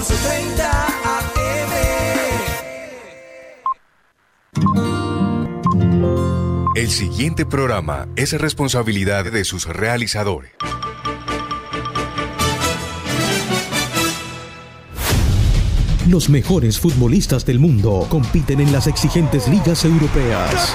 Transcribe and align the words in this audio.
1430 0.00 0.70
AM. 1.04 1.72
El 6.74 6.88
siguiente 6.88 7.44
programa 7.44 8.08
es 8.16 8.32
responsabilidad 8.32 9.30
de 9.30 9.44
sus 9.44 9.66
realizadores. 9.66 10.52
Los 16.08 16.30
mejores 16.30 16.80
futbolistas 16.80 17.44
del 17.44 17.58
mundo 17.58 18.06
compiten 18.08 18.60
en 18.60 18.72
las 18.72 18.86
exigentes 18.86 19.48
ligas 19.48 19.84
europeas. 19.84 20.74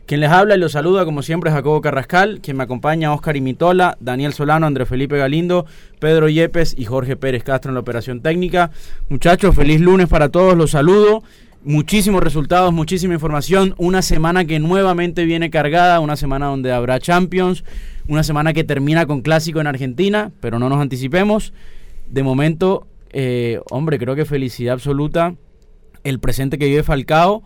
Quien 0.09 0.21
les 0.23 0.31
habla 0.31 0.57
y 0.57 0.59
los 0.59 0.73
saluda, 0.73 1.05
como 1.05 1.21
siempre, 1.21 1.51
es 1.51 1.55
Jacobo 1.55 1.83
Carrascal. 1.83 2.41
Quien 2.41 2.57
me 2.57 2.63
acompaña, 2.63 3.13
Oscar 3.13 3.37
Imitola, 3.37 3.99
Daniel 4.01 4.33
Solano, 4.33 4.67
Andrés 4.67 4.89
Felipe 4.89 5.19
Galindo, 5.19 5.67
Pedro 5.99 6.31
Yepes 6.31 6.75
y 6.79 6.87
Jorge 6.87 7.15
Pérez 7.15 7.45
Castro 7.45 7.73
en 7.73 7.75
la 7.75 7.81
operación 7.81 8.23
técnica. 8.23 8.71
Muchachos, 9.11 9.55
feliz 9.55 9.83
lunes 9.83 10.09
para 10.09 10.31
todos, 10.31 10.57
los 10.57 10.71
saludo. 10.71 11.23
Muchísimos 11.63 12.23
resultados, 12.23 12.73
muchísima 12.73 13.13
información. 13.13 13.75
Una 13.77 14.01
semana 14.01 14.47
que 14.47 14.59
nuevamente 14.59 15.27
viene 15.27 15.51
cargada, 15.51 16.01
una 16.01 16.17
semana 16.17 16.47
donde 16.47 16.73
habrá 16.73 17.01
Champions, 17.01 17.63
una 18.07 18.23
semana 18.23 18.55
que 18.55 18.65
termina 18.65 19.05
con 19.05 19.21
clásico 19.21 19.61
en 19.61 19.67
Argentina, 19.67 20.33
pero 20.41 20.59
no 20.59 20.71
nos 20.71 20.81
anticipemos. 20.81 21.53
De 22.09 22.23
momento, 22.23 22.87
eh, 23.11 23.61
hombre, 23.69 23.99
creo 23.99 24.17
que 24.17 24.25
felicidad 24.25 24.73
absoluta 24.73 25.35
el 26.03 26.19
presente 26.19 26.57
que 26.57 26.65
vive 26.65 26.83
Falcao 26.83 27.43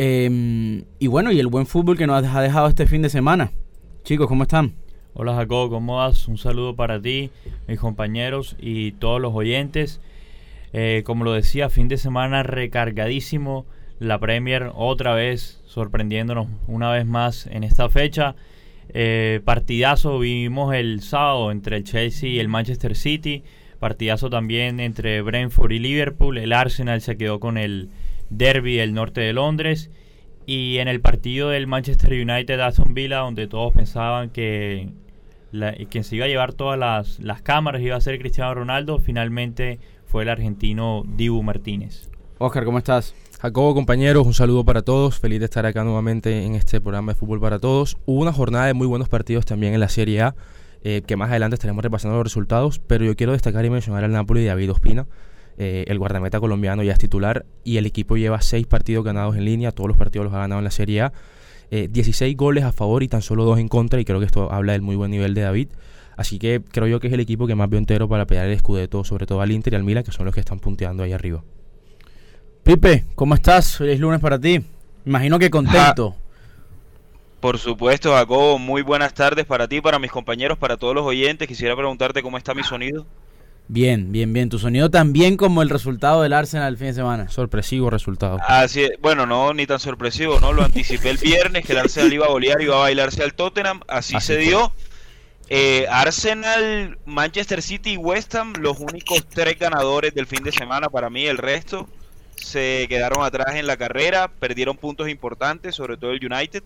eh, 0.00 0.84
y 1.00 1.06
bueno, 1.08 1.32
y 1.32 1.40
el 1.40 1.48
buen 1.48 1.66
fútbol 1.66 1.98
que 1.98 2.06
nos 2.06 2.24
ha 2.24 2.40
dejado 2.40 2.68
este 2.68 2.86
fin 2.86 3.02
de 3.02 3.10
semana. 3.10 3.50
Chicos, 4.04 4.28
¿cómo 4.28 4.44
están? 4.44 4.74
Hola 5.12 5.34
Jacob, 5.34 5.70
¿cómo 5.70 5.96
vas? 5.96 6.28
Un 6.28 6.38
saludo 6.38 6.76
para 6.76 7.02
ti, 7.02 7.30
mis 7.66 7.80
compañeros 7.80 8.54
y 8.60 8.92
todos 8.92 9.20
los 9.20 9.34
oyentes. 9.34 10.00
Eh, 10.72 11.02
como 11.04 11.24
lo 11.24 11.32
decía, 11.32 11.68
fin 11.68 11.88
de 11.88 11.96
semana 11.96 12.44
recargadísimo. 12.44 13.66
La 13.98 14.20
Premier 14.20 14.70
otra 14.76 15.14
vez 15.14 15.60
sorprendiéndonos 15.66 16.46
una 16.68 16.92
vez 16.92 17.04
más 17.04 17.48
en 17.48 17.64
esta 17.64 17.88
fecha. 17.88 18.36
Eh, 18.90 19.40
partidazo 19.44 20.20
vivimos 20.20 20.72
el 20.76 21.02
sábado 21.02 21.50
entre 21.50 21.76
el 21.76 21.82
Chelsea 21.82 22.28
y 22.28 22.38
el 22.38 22.46
Manchester 22.46 22.94
City. 22.94 23.42
Partidazo 23.80 24.30
también 24.30 24.78
entre 24.78 25.20
Brentford 25.22 25.72
y 25.72 25.80
Liverpool. 25.80 26.38
El 26.38 26.52
Arsenal 26.52 27.00
se 27.00 27.16
quedó 27.16 27.40
con 27.40 27.58
el 27.58 27.90
derby 28.30 28.76
del 28.76 28.94
norte 28.94 29.20
de 29.20 29.32
Londres. 29.32 29.90
Y 30.48 30.78
en 30.78 30.88
el 30.88 31.02
partido 31.02 31.50
del 31.50 31.66
Manchester 31.66 32.10
United 32.10 32.58
Aston 32.60 32.94
Villa, 32.94 33.18
donde 33.18 33.48
todos 33.48 33.74
pensaban 33.74 34.30
que 34.30 34.88
quien 35.90 36.04
se 36.04 36.16
iba 36.16 36.24
a 36.24 36.28
llevar 36.28 36.54
todas 36.54 36.78
las, 36.78 37.20
las 37.20 37.42
cámaras 37.42 37.82
iba 37.82 37.96
a 37.96 38.00
ser 38.00 38.18
Cristiano 38.18 38.54
Ronaldo, 38.54 38.98
finalmente 38.98 39.78
fue 40.06 40.22
el 40.22 40.30
argentino 40.30 41.04
Dibu 41.06 41.42
Martínez. 41.42 42.08
Oscar, 42.38 42.64
¿cómo 42.64 42.78
estás? 42.78 43.14
Jacobo, 43.42 43.74
compañeros, 43.74 44.26
un 44.26 44.32
saludo 44.32 44.64
para 44.64 44.80
todos. 44.80 45.18
Feliz 45.18 45.40
de 45.40 45.44
estar 45.44 45.66
acá 45.66 45.84
nuevamente 45.84 46.42
en 46.42 46.54
este 46.54 46.80
programa 46.80 47.12
de 47.12 47.18
Fútbol 47.18 47.40
para 47.40 47.58
Todos. 47.58 47.98
Hubo 48.06 48.22
una 48.22 48.32
jornada 48.32 48.64
de 48.64 48.72
muy 48.72 48.86
buenos 48.86 49.10
partidos 49.10 49.44
también 49.44 49.74
en 49.74 49.80
la 49.80 49.90
Serie 49.90 50.22
A, 50.22 50.34
eh, 50.82 51.02
que 51.06 51.16
más 51.16 51.28
adelante 51.28 51.56
estaremos 51.56 51.84
repasando 51.84 52.16
los 52.16 52.24
resultados, 52.24 52.78
pero 52.78 53.04
yo 53.04 53.14
quiero 53.16 53.32
destacar 53.32 53.66
y 53.66 53.70
mencionar 53.70 54.02
al 54.02 54.12
Napoli 54.12 54.40
de 54.40 54.46
David 54.46 54.72
Ospina. 54.72 55.06
Eh, 55.58 55.84
el 55.88 55.98
guardameta 55.98 56.40
colombiano 56.40 56.82
ya 56.82 56.92
es 56.92 56.98
titular 56.98 57.44
y 57.64 57.76
el 57.76 57.86
equipo 57.86 58.16
lleva 58.16 58.40
seis 58.40 58.66
partidos 58.66 59.04
ganados 59.04 59.36
en 59.36 59.44
línea, 59.44 59.72
todos 59.72 59.88
los 59.88 59.96
partidos 59.96 60.24
los 60.24 60.34
ha 60.34 60.38
ganado 60.38 60.60
en 60.60 60.64
la 60.64 60.70
Serie 60.70 61.02
A. 61.02 61.12
16 61.70 62.34
goles 62.34 62.64
a 62.64 62.72
favor 62.72 63.02
y 63.02 63.08
tan 63.08 63.20
solo 63.20 63.44
dos 63.44 63.58
en 63.58 63.68
contra, 63.68 64.00
y 64.00 64.06
creo 64.06 64.20
que 64.20 64.24
esto 64.24 64.50
habla 64.50 64.72
del 64.72 64.80
muy 64.80 64.96
buen 64.96 65.10
nivel 65.10 65.34
de 65.34 65.42
David. 65.42 65.68
Así 66.18 66.40
que 66.40 66.60
creo 66.72 66.88
yo 66.88 66.98
que 66.98 67.06
es 67.06 67.12
el 67.12 67.20
equipo 67.20 67.46
que 67.46 67.54
más 67.54 67.70
veo 67.70 67.78
entero 67.78 68.08
para 68.08 68.26
pelear 68.26 68.46
el 68.46 68.52
escudeto, 68.52 69.04
sobre 69.04 69.24
todo 69.24 69.40
al 69.40 69.52
Inter 69.52 69.74
y 69.74 69.76
al 69.76 69.84
Milan, 69.84 70.02
que 70.02 70.10
son 70.10 70.24
los 70.24 70.34
que 70.34 70.40
están 70.40 70.58
punteando 70.58 71.04
ahí 71.04 71.12
arriba. 71.12 71.44
Pipe, 72.64 73.04
¿cómo 73.14 73.34
estás? 73.34 73.76
Feliz 73.76 74.00
lunes 74.00 74.18
para 74.18 74.36
ti. 74.36 74.60
Imagino 75.06 75.38
que 75.38 75.48
contento. 75.48 76.16
Por 77.38 77.58
supuesto, 77.58 78.12
Jacobo, 78.14 78.58
muy 78.58 78.82
buenas 78.82 79.14
tardes 79.14 79.46
para 79.46 79.68
ti, 79.68 79.80
para 79.80 80.00
mis 80.00 80.10
compañeros, 80.10 80.58
para 80.58 80.76
todos 80.76 80.92
los 80.92 81.06
oyentes. 81.06 81.46
Quisiera 81.46 81.76
preguntarte 81.76 82.20
cómo 82.20 82.36
está 82.36 82.52
mi 82.52 82.64
sonido. 82.64 83.06
Bien, 83.68 84.10
bien, 84.10 84.32
bien. 84.32 84.48
Tu 84.48 84.58
sonido 84.58 84.90
también 84.90 85.36
como 85.36 85.60
el 85.60 85.68
resultado 85.68 86.22
del 86.22 86.32
Arsenal 86.32 86.68
el 86.68 86.78
fin 86.78 86.88
de 86.88 86.94
semana. 86.94 87.28
Sorpresivo 87.28 87.90
resultado. 87.90 88.38
Así 88.46 88.82
es. 88.82 88.92
Bueno, 89.00 89.26
no, 89.26 89.52
ni 89.52 89.66
tan 89.66 89.78
sorpresivo, 89.78 90.40
¿no? 90.40 90.54
Lo 90.54 90.64
anticipé 90.64 91.10
el 91.10 91.18
viernes, 91.18 91.66
que 91.66 91.72
el 91.72 91.78
Arsenal 91.78 92.12
iba 92.12 92.26
a 92.26 92.30
golear, 92.30 92.62
iba 92.62 92.76
a 92.76 92.80
bailarse 92.80 93.22
al 93.22 93.34
Tottenham. 93.34 93.80
Así, 93.86 94.18
se 94.20 94.38
dio. 94.38 94.72
Eh, 95.50 95.86
Arsenal, 95.90 96.98
Manchester 97.04 97.62
City 97.62 97.92
y 97.92 97.96
West 97.98 98.34
Ham, 98.34 98.54
los 98.58 98.78
únicos 98.80 99.26
tres 99.28 99.58
ganadores 99.58 100.14
del 100.14 100.26
fin 100.26 100.42
de 100.42 100.52
semana 100.52 100.88
para 100.88 101.10
mí. 101.10 101.26
El 101.26 101.36
resto 101.36 101.88
se 102.36 102.86
quedaron 102.88 103.22
atrás 103.22 103.56
en 103.56 103.66
la 103.66 103.76
carrera, 103.76 104.28
perdieron 104.28 104.78
puntos 104.78 105.10
importantes, 105.10 105.74
sobre 105.74 105.98
todo 105.98 106.12
el 106.12 106.24
United. 106.24 106.62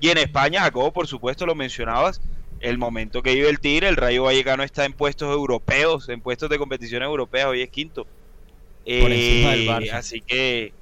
Y 0.00 0.10
en 0.10 0.18
España, 0.18 0.60
Jacobo, 0.60 0.92
por 0.92 1.06
supuesto, 1.06 1.46
lo 1.46 1.54
mencionabas, 1.54 2.20
el 2.62 2.78
momento 2.78 3.22
que 3.22 3.34
vive 3.34 3.48
el 3.50 3.60
Tigre, 3.60 3.88
el 3.88 3.96
Rayo 3.96 4.22
Vallecano 4.24 4.62
está 4.62 4.84
en 4.84 4.92
puestos 4.92 5.30
europeos, 5.32 6.08
en 6.08 6.20
puestos 6.20 6.48
de 6.48 6.58
competición 6.58 7.02
europea, 7.02 7.48
hoy 7.48 7.60
es 7.60 7.68
quinto. 7.68 8.04
Por 8.84 9.12
encima 9.12 9.50
del 9.50 9.60
Eh, 9.62 9.66
Barça. 9.68 9.92
Así 9.94 10.20
que. 10.20 10.72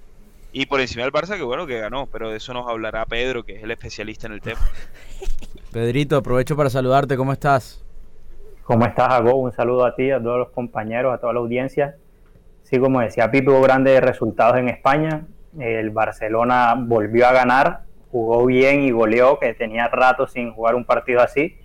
Y 0.53 0.67
por 0.67 0.81
encima 0.81 1.05
del 1.05 1.13
Barça, 1.13 1.37
que 1.37 1.43
bueno, 1.43 1.67
que 1.67 1.79
ganó, 1.79 2.07
pero 2.07 2.31
de 2.31 2.37
eso 2.37 2.53
nos 2.53 2.69
hablará 2.69 3.07
Pedro, 3.07 3.45
que 3.45 3.57
es 3.57 3.63
el 3.63 3.71
especialista 3.71 4.27
en 4.27 4.33
el 4.35 4.41
tema. 4.41 4.61
Pedrito, 5.73 6.17
aprovecho 6.17 6.57
para 6.57 6.71
saludarte. 6.71 7.17
¿Cómo 7.17 7.33
estás? 7.33 7.83
¿Cómo 8.65 8.85
estás, 8.85 9.09
Jacob? 9.09 9.37
Un 9.37 9.53
saludo 9.53 9.85
a 9.85 9.95
ti, 9.95 10.11
a 10.11 10.21
todos 10.23 10.39
los 10.39 10.51
compañeros, 10.51 11.15
a 11.15 11.19
toda 11.19 11.33
la 11.33 11.41
audiencia. 11.41 11.97
Sí, 12.65 12.79
como 12.79 13.01
decía 13.01 13.31
Pipe, 13.31 13.51
hubo 13.51 13.61
grandes 13.63 14.01
resultados 14.01 14.57
en 14.59 14.69
España. 14.69 15.27
El 15.59 15.91
Barcelona 15.91 16.75
volvió 16.79 17.27
a 17.27 17.33
ganar, 17.33 17.83
jugó 18.13 18.45
bien 18.47 18.83
y 18.83 18.91
goleó, 18.91 19.39
que 19.39 19.55
tenía 19.55 19.89
rato 19.89 20.27
sin 20.27 20.53
jugar 20.53 20.75
un 20.75 20.85
partido 20.85 21.21
así. 21.21 21.57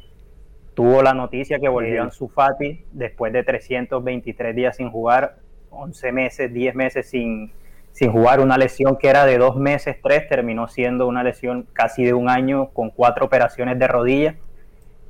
Tuvo 0.76 1.02
la 1.02 1.14
noticia 1.14 1.58
que 1.60 1.70
volvió 1.70 2.04
Ansu 2.04 2.28
Fati 2.28 2.84
después 2.92 3.32
de 3.32 3.44
323 3.44 4.54
días 4.54 4.76
sin 4.76 4.92
jugar, 4.92 5.38
11 5.70 6.12
meses, 6.12 6.54
10 6.54 6.76
meses 6.76 7.10
sin, 7.10 7.54
sin 7.94 8.12
jugar. 8.12 8.42
Una 8.42 8.58
lesión 8.58 8.98
que 8.98 9.08
era 9.08 9.26
de 9.26 9.38
dos 9.38 9.56
meses, 9.56 9.96
tres, 10.04 10.28
terminó 10.28 10.68
siendo 10.68 11.08
una 11.08 11.24
lesión 11.24 11.66
casi 11.72 12.04
de 12.04 12.14
un 12.14 12.30
año 12.30 12.72
con 12.72 12.90
cuatro 12.90 13.26
operaciones 13.26 13.80
de 13.80 13.88
rodilla. 13.88 14.36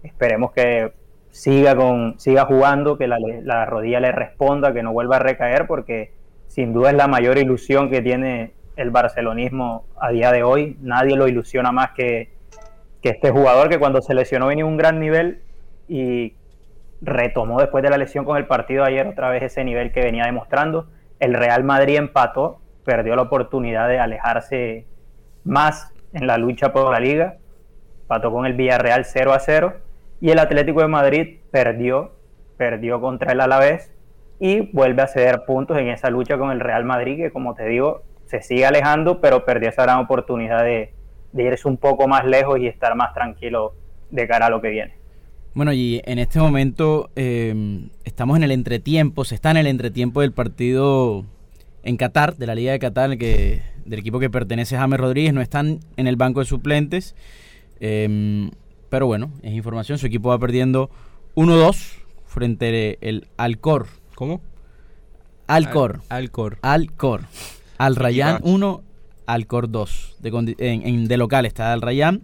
Esperemos 0.03 0.51
que 0.51 0.93
siga, 1.31 1.75
con, 1.75 2.19
siga 2.19 2.45
jugando, 2.45 2.99
que 2.99 3.07
la, 3.07 3.17
la 3.41 3.65
rodilla 3.65 3.99
le 3.99 4.11
responda, 4.11 4.71
que 4.71 4.83
no 4.83 4.93
vuelva 4.93 5.15
a 5.15 5.19
recaer, 5.19 5.65
porque 5.65 6.11
sin 6.45 6.73
duda 6.73 6.91
es 6.91 6.95
la 6.95 7.07
mayor 7.07 7.39
ilusión 7.39 7.89
que 7.89 8.03
tiene 8.03 8.53
el 8.75 8.91
barcelonismo 8.91 9.85
a 9.99 10.11
día 10.11 10.31
de 10.31 10.43
hoy. 10.43 10.77
Nadie 10.79 11.15
lo 11.15 11.27
ilusiona 11.27 11.71
más 11.71 11.89
que, 11.93 12.29
que 13.01 13.09
este 13.09 13.31
jugador 13.31 13.67
que 13.67 13.79
cuando 13.79 14.03
se 14.03 14.13
lesionó 14.13 14.45
venía 14.45 14.63
a 14.63 14.67
un 14.67 14.77
gran 14.77 14.99
nivel 14.99 15.41
y 15.87 16.33
retomó 17.01 17.59
después 17.59 17.83
de 17.83 17.89
la 17.89 17.97
lesión 17.97 18.25
con 18.25 18.37
el 18.37 18.47
partido 18.47 18.83
ayer 18.83 19.07
otra 19.07 19.29
vez 19.29 19.43
ese 19.43 19.63
nivel 19.63 19.91
que 19.91 20.01
venía 20.01 20.25
demostrando. 20.25 20.87
El 21.19 21.33
Real 21.33 21.63
Madrid 21.63 21.97
empató, 21.97 22.59
perdió 22.83 23.15
la 23.15 23.23
oportunidad 23.23 23.87
de 23.87 23.99
alejarse 23.99 24.85
más 25.43 25.93
en 26.13 26.27
la 26.27 26.37
lucha 26.37 26.71
por 26.71 26.91
la 26.91 26.99
liga, 26.99 27.35
empató 28.01 28.31
con 28.31 28.45
el 28.45 28.53
Villarreal 28.53 29.05
0 29.05 29.33
a 29.33 29.39
0 29.39 29.73
y 30.21 30.31
el 30.31 30.39
Atlético 30.39 30.81
de 30.81 30.87
Madrid 30.87 31.39
perdió, 31.51 32.15
perdió 32.57 32.99
contra 33.01 33.31
el 33.33 33.41
Alavés 33.41 33.91
y 34.39 34.71
vuelve 34.73 35.01
a 35.01 35.07
ceder 35.07 35.45
puntos 35.45 35.77
en 35.77 35.89
esa 35.89 36.09
lucha 36.09 36.37
con 36.37 36.51
el 36.51 36.59
Real 36.59 36.85
Madrid 36.85 37.17
que 37.17 37.31
como 37.31 37.53
te 37.53 37.65
digo 37.65 38.03
se 38.25 38.41
sigue 38.41 38.65
alejando 38.65 39.21
pero 39.21 39.45
perdió 39.45 39.69
esa 39.69 39.83
gran 39.83 39.99
oportunidad 39.99 40.63
de, 40.63 40.93
de 41.31 41.43
irse 41.43 41.67
un 41.67 41.77
poco 41.77 42.07
más 42.07 42.25
lejos 42.25 42.59
y 42.59 42.67
estar 42.67 42.95
más 42.95 43.13
tranquilo 43.13 43.73
de 44.09 44.27
cara 44.27 44.47
a 44.47 44.49
lo 44.49 44.61
que 44.61 44.69
viene. 44.69 45.04
Bueno, 45.55 45.71
y 45.71 46.01
en 46.03 46.19
este 46.19 46.37
momento 46.37 47.09
eh, 47.15 47.87
estamos 48.03 48.35
en 48.35 48.43
el 48.43 48.51
entretiempo, 48.51 49.23
se 49.23 49.35
está 49.35 49.51
en 49.51 49.57
el 49.57 49.67
entretiempo 49.67 50.19
del 50.19 50.33
partido 50.33 51.23
en 51.83 51.95
Qatar, 51.95 52.35
de 52.35 52.45
la 52.45 52.55
Liga 52.55 52.73
de 52.73 52.79
Qatar, 52.79 53.17
que, 53.17 53.61
del 53.85 53.99
equipo 53.99 54.19
que 54.19 54.29
pertenece 54.29 54.75
a 54.75 54.79
James 54.79 54.99
Rodríguez, 54.99 55.33
no 55.33 55.39
están 55.39 55.79
en 55.95 56.07
el 56.07 56.17
banco 56.17 56.41
de 56.41 56.45
suplentes. 56.45 57.15
Eh, 57.79 58.51
pero 58.89 59.07
bueno, 59.07 59.31
es 59.43 59.53
información, 59.53 59.97
su 59.97 60.07
equipo 60.07 60.27
va 60.27 60.37
perdiendo 60.39 60.89
1-2 61.35 61.99
frente 62.25 62.97
al 63.01 63.25
Alcor. 63.37 63.87
¿Cómo? 64.13 64.41
Alcor. 65.47 66.01
Al, 66.09 66.23
Alcor. 66.23 66.57
Alcor. 66.63 67.21
Al 67.77 67.95
Rayán 67.95 68.39
1, 68.43 68.83
Alcor 69.25 69.71
2. 69.71 70.17
De, 70.19 70.55
en, 70.59 71.07
de 71.07 71.17
local 71.17 71.45
está 71.45 71.71
Al 71.71 71.81
Rayán. 71.81 72.23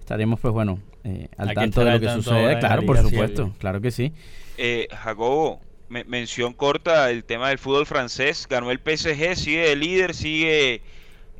Estaremos, 0.00 0.40
pues 0.40 0.54
bueno, 0.54 0.78
eh, 1.04 1.28
al 1.36 1.54
tanto 1.54 1.84
de 1.84 1.92
lo 1.92 2.00
que 2.00 2.08
sucede. 2.10 2.58
Claro, 2.58 2.86
por 2.86 2.98
supuesto, 2.98 3.52
claro 3.58 3.80
que 3.80 3.90
sí. 3.90 4.12
Eh, 4.56 4.88
Jacobo, 4.90 5.60
me, 5.88 6.04
mención 6.04 6.52
corta 6.52 7.10
el 7.10 7.24
tema 7.24 7.48
del 7.48 7.58
fútbol 7.58 7.86
francés. 7.86 8.46
Ganó 8.48 8.70
el 8.70 8.78
PSG, 8.78 9.36
sigue 9.36 9.72
el 9.72 9.80
líder, 9.80 10.14
sigue 10.14 10.82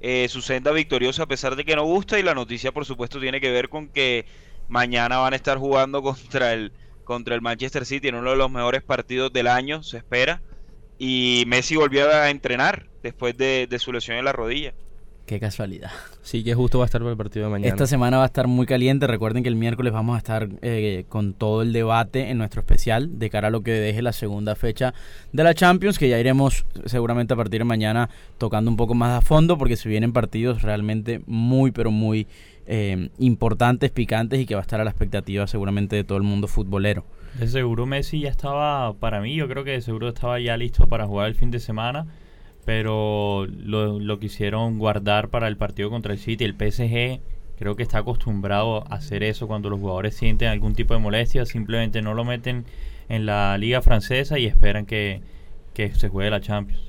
eh, 0.01 0.27
su 0.29 0.43
senda 0.43 0.73
victoriosa 0.73 1.25
a 1.25 1.27
pesar 1.27 1.57
de 1.57 1.65
que 1.65 1.77
no 1.77 1.85
gusta. 1.85 2.19
Y 2.19 2.23
la 2.23 2.35
noticia, 2.35 2.73
por 2.73 2.85
supuesto, 2.85 3.21
tiene 3.21 3.41
que 3.41 3.51
ver 3.51 3.69
con 3.69 3.89
que 3.89 4.27
mañana 4.69 5.19
van 5.19 5.33
a 5.33 5.37
estar 5.37 5.59
jugando 5.59 6.03
contra 6.03 6.53
el, 6.53 6.73
contra 7.05 7.35
el 7.35 7.41
Manchester 7.41 7.87
City 7.87 8.09
en 8.09 8.17
uno 8.17 8.31
de 8.31 8.37
los 8.37 8.51
mejores 8.51 8.83
partidos 8.83 9.33
del 9.33 9.47
año, 9.47 9.83
se 9.83 9.99
espera. 9.99 10.43
Y 10.99 11.45
Messi 11.47 11.77
volvió 11.77 12.09
a 12.11 12.31
entrenar 12.31 12.89
después 13.03 13.37
de, 13.37 13.67
de 13.69 13.79
su 13.79 13.93
lesión 13.93 14.17
en 14.17 14.25
la 14.25 14.33
rodilla. 14.33 14.75
Qué 15.27 15.39
casualidad. 15.39 15.91
Sí, 16.23 16.43
que 16.43 16.55
justo 16.55 16.79
va 16.79 16.85
a 16.85 16.87
estar 16.87 17.01
para 17.01 17.13
el 17.13 17.17
partido 17.17 17.47
de 17.47 17.53
mañana. 17.53 17.69
Esta 17.69 17.87
semana 17.87 18.17
va 18.19 18.25
a 18.25 18.27
estar 18.27 18.49
muy 18.49 18.67
caliente. 18.67 19.07
Recuerden 19.07 19.43
que 19.43 19.49
el 19.49 19.57
miércoles 19.57 19.93
vamos 19.93 20.17
a 20.17 20.19
estar 20.19 20.49
eh, 20.63 21.05
con 21.09 21.33
todo 21.33 21.63
el 21.63 21.73
debate 21.73 22.31
en 22.31 22.39
nuestro 22.39 22.61
especial 22.61 23.19
de 23.19 23.31
cara 23.31 23.49
a 23.49 23.51
lo 23.51 23.63
que 23.63 23.71
deje 23.73 24.03
la 24.03 24.13
segunda 24.13 24.57
fecha 24.57 24.95
de 25.33 25.45
la 25.45 25.55
Champions, 25.55 25.99
que 25.99 26.09
ya 26.09 26.19
iremos 26.19 26.67
seguramente 26.87 27.35
a 27.35 27.37
partir 27.37 27.61
de 27.61 27.65
mañana 27.65 28.11
tocando 28.39 28.71
un 28.71 28.77
poco 28.77 28.95
más 28.95 29.17
a 29.17 29.21
fondo, 29.21 29.59
porque 29.59 29.77
se 29.77 29.89
vienen 29.89 30.13
partidos 30.13 30.63
realmente 30.63 31.23
muy, 31.27 31.71
pero 31.71 31.93
muy 31.93 32.27
eh, 32.67 33.09
importantes, 33.19 33.91
picantes 33.91 34.41
y 34.41 34.47
que 34.47 34.55
va 34.55 34.61
a 34.61 34.63
estar 34.63 34.81
a 34.81 34.85
la 34.85 34.91
expectativa 34.91 35.47
seguramente 35.47 35.95
de 35.97 36.05
todo 36.05 36.19
el 36.19 36.25
mundo 36.25 36.49
futbolero. 36.49 37.05
De 37.39 37.47
seguro 37.47 37.87
Messi 37.87 38.21
ya 38.21 38.29
estaba, 38.29 38.93
para 38.95 39.21
mí, 39.21 39.35
yo 39.35 39.49
creo 39.49 39.63
que 39.65 39.71
de 39.71 39.81
seguro 39.83 40.09
estaba 40.09 40.41
ya 40.41 40.57
listo 40.57 40.89
para 40.89 41.07
jugar 41.07 41.29
el 41.29 41.35
fin 41.35 41.51
de 41.51 41.61
semana 41.61 42.07
pero 42.65 43.47
lo, 43.47 43.99
lo 43.99 44.19
quisieron 44.19 44.79
guardar 44.79 45.29
para 45.29 45.49
el 45.49 45.57
partido 45.57 45.91
contra 45.91 46.13
el 46.13 46.19
City. 46.19 46.45
El 46.45 46.55
PSG 46.55 47.21
creo 47.59 47.77
que 47.77 47.83
está 47.83 47.99
acostumbrado 47.99 48.85
a 48.91 48.97
hacer 48.97 49.23
eso 49.23 49.47
cuando 49.47 49.71
los 49.71 49.79
jugadores 49.79 50.17
sienten 50.17 50.49
algún 50.49 50.75
tipo 50.75 50.95
de 50.95 51.01
molestia, 51.01 51.47
simplemente 51.47 52.03
no 52.03 52.15
lo 52.15 52.25
meten 52.25 52.65
en 53.09 53.27
la 53.27 53.57
liga 53.59 53.83
francesa 53.83 54.39
y 54.39 54.47
esperan 54.47 54.87
que, 54.87 55.23
se 55.75 56.09
juegue 56.09 56.31
la 56.31 56.41
Champions. 56.41 56.83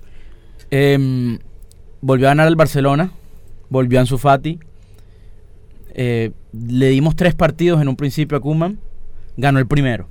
Em, 0.71 1.37
volvió 2.01 2.27
a 2.27 2.31
ganar 2.31 2.47
el 2.47 2.55
Barcelona, 2.55 3.11
volvió 3.69 3.99
a 3.99 4.01
Ansu 4.01 4.17
Fati. 4.17 4.59
Eh, 5.95 6.31
le 6.53 6.89
dimos 6.89 7.15
tres 7.15 7.35
partidos 7.35 7.81
en 7.81 7.87
un 7.87 7.95
principio 7.95 8.37
a 8.37 8.41
Kuman, 8.41 8.79
ganó 9.37 9.59
el 9.59 9.67
primero. 9.67 10.07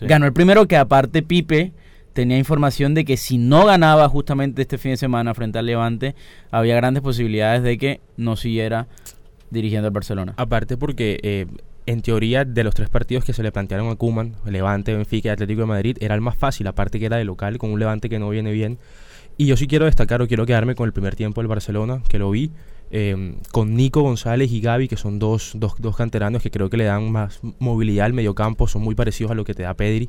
Ganó 0.00 0.26
el 0.26 0.32
primero 0.32 0.66
que 0.66 0.76
aparte 0.76 1.22
Pipe 1.22 1.72
tenía 2.14 2.38
información 2.38 2.94
de 2.94 3.04
que 3.04 3.18
si 3.18 3.36
no 3.36 3.66
ganaba 3.66 4.08
justamente 4.08 4.62
este 4.62 4.78
fin 4.78 4.92
de 4.92 4.96
semana 4.96 5.34
frente 5.34 5.58
al 5.58 5.66
Levante, 5.66 6.14
había 6.50 6.76
grandes 6.76 7.02
posibilidades 7.02 7.62
de 7.62 7.76
que 7.76 8.00
no 8.16 8.36
siguiera 8.36 8.86
dirigiendo 9.50 9.88
al 9.88 9.92
Barcelona. 9.92 10.32
Aparte 10.36 10.76
porque 10.76 11.18
eh, 11.22 11.46
en 11.86 12.00
teoría 12.00 12.44
de 12.44 12.64
los 12.64 12.74
tres 12.74 12.88
partidos 12.88 13.24
que 13.24 13.32
se 13.32 13.42
le 13.42 13.52
plantearon 13.52 13.90
a 13.90 13.96
Kuman, 13.96 14.36
Levante, 14.46 14.94
Benfica 14.94 15.28
y 15.28 15.32
Atlético 15.32 15.62
de 15.62 15.66
Madrid, 15.66 15.96
era 16.00 16.14
el 16.14 16.20
más 16.20 16.36
fácil, 16.36 16.66
aparte 16.68 16.98
que 16.98 17.06
era 17.06 17.16
de 17.16 17.24
local, 17.24 17.58
con 17.58 17.70
un 17.70 17.78
Levante 17.78 18.08
que 18.08 18.18
no 18.18 18.30
viene 18.30 18.52
bien. 18.52 18.78
Y 19.36 19.46
yo 19.46 19.56
sí 19.56 19.66
quiero 19.66 19.84
destacar 19.84 20.22
o 20.22 20.28
quiero 20.28 20.46
quedarme 20.46 20.76
con 20.76 20.86
el 20.86 20.92
primer 20.92 21.16
tiempo 21.16 21.40
del 21.40 21.48
Barcelona, 21.48 22.00
que 22.08 22.20
lo 22.20 22.30
vi, 22.30 22.52
eh, 22.92 23.34
con 23.50 23.74
Nico 23.74 24.02
González 24.02 24.52
y 24.52 24.60
Gaby, 24.60 24.86
que 24.86 24.96
son 24.96 25.18
dos, 25.18 25.52
dos, 25.56 25.74
dos 25.78 25.96
canteranos 25.96 26.42
que 26.42 26.52
creo 26.52 26.70
que 26.70 26.76
le 26.76 26.84
dan 26.84 27.10
más 27.10 27.40
movilidad 27.58 28.06
al 28.06 28.12
mediocampo, 28.12 28.68
son 28.68 28.82
muy 28.82 28.94
parecidos 28.94 29.32
a 29.32 29.34
lo 29.34 29.44
que 29.44 29.54
te 29.54 29.64
da 29.64 29.74
Pedri. 29.74 30.08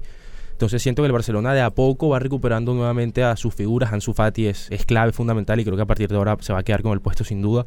Entonces 0.56 0.82
siento 0.82 1.02
que 1.02 1.08
el 1.08 1.12
Barcelona 1.12 1.54
de 1.54 1.60
a 1.60 1.70
poco 1.72 2.08
va 2.08 2.20
recuperando 2.20 2.74
nuevamente 2.74 3.26
a 3.26 3.36
sus 3.36 3.54
figuras. 3.54 3.92
Ansu 3.92 4.14
Fati 4.14 4.48
es, 4.48 4.72
es 4.72 4.86
clave, 4.86 5.12
fundamental 5.12 5.60
y 5.60 5.66
creo 5.66 5.76
que 5.76 5.82
a 5.82 5.86
partir 5.86 6.08
de 6.08 6.16
ahora 6.16 6.38
se 6.40 6.54
va 6.54 6.60
a 6.60 6.64
quedar 6.64 6.82
con 6.82 6.94
el 6.94 7.02
puesto 7.02 7.26
sin 7.26 7.42
duda. 7.42 7.66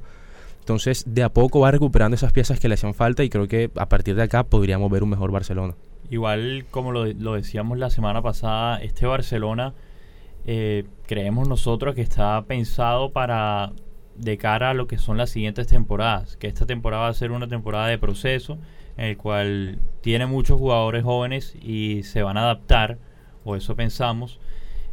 Entonces 0.61 1.05
de 1.07 1.23
a 1.23 1.29
poco 1.29 1.61
va 1.61 1.71
recuperando 1.71 2.15
esas 2.15 2.33
piezas 2.33 2.59
que 2.59 2.67
le 2.67 2.75
hacían 2.75 2.95
falta 2.95 3.23
y 3.23 3.29
creo 3.29 3.47
que 3.47 3.71
a 3.77 3.91
partir 3.91 4.15
de 4.15 4.23
acá 4.23 4.45
podríamos 4.45 4.91
ver 4.91 5.03
un 5.03 5.11
mejor 5.11 5.31
Barcelona. 5.31 5.75
Igual 6.09 6.65
como 6.71 6.93
lo, 6.93 7.35
decíamos 7.35 7.77
la 7.77 7.91
semana 7.91 8.23
pasada, 8.23 8.79
este 8.79 9.05
Barcelona 9.05 9.75
eh, 10.47 10.85
creemos 11.07 11.47
nosotros 11.47 11.95
que 11.95 12.01
está 12.01 12.43
pensado 12.47 13.13
para 13.13 13.73
de 14.17 14.39
cara 14.39 14.71
a 14.71 14.75
lo 14.75 14.87
que 14.87 14.97
son 14.97 15.19
las 15.19 15.29
siguientes 15.29 15.67
temporadas, 15.67 16.39
que 16.39 16.47
esta 16.47 16.65
temporada 16.65 17.03
va 17.03 17.09
a 17.09 17.15
ser 17.15 17.33
una 17.33 17.49
temporada 17.49 17.89
de 17.89 17.99
proceso 17.99 18.57
el 18.99 19.17
cual 19.17 19.79
tiene 20.01 20.27
muchos 20.27 20.59
jugadores 20.59 21.05
jóvenes 21.05 21.57
y 21.61 22.03
se 22.03 22.23
van 22.23 22.37
a 22.37 22.43
adaptar, 22.43 22.99
o 23.45 23.57
eso 23.57 23.77
pensamos, 23.77 24.39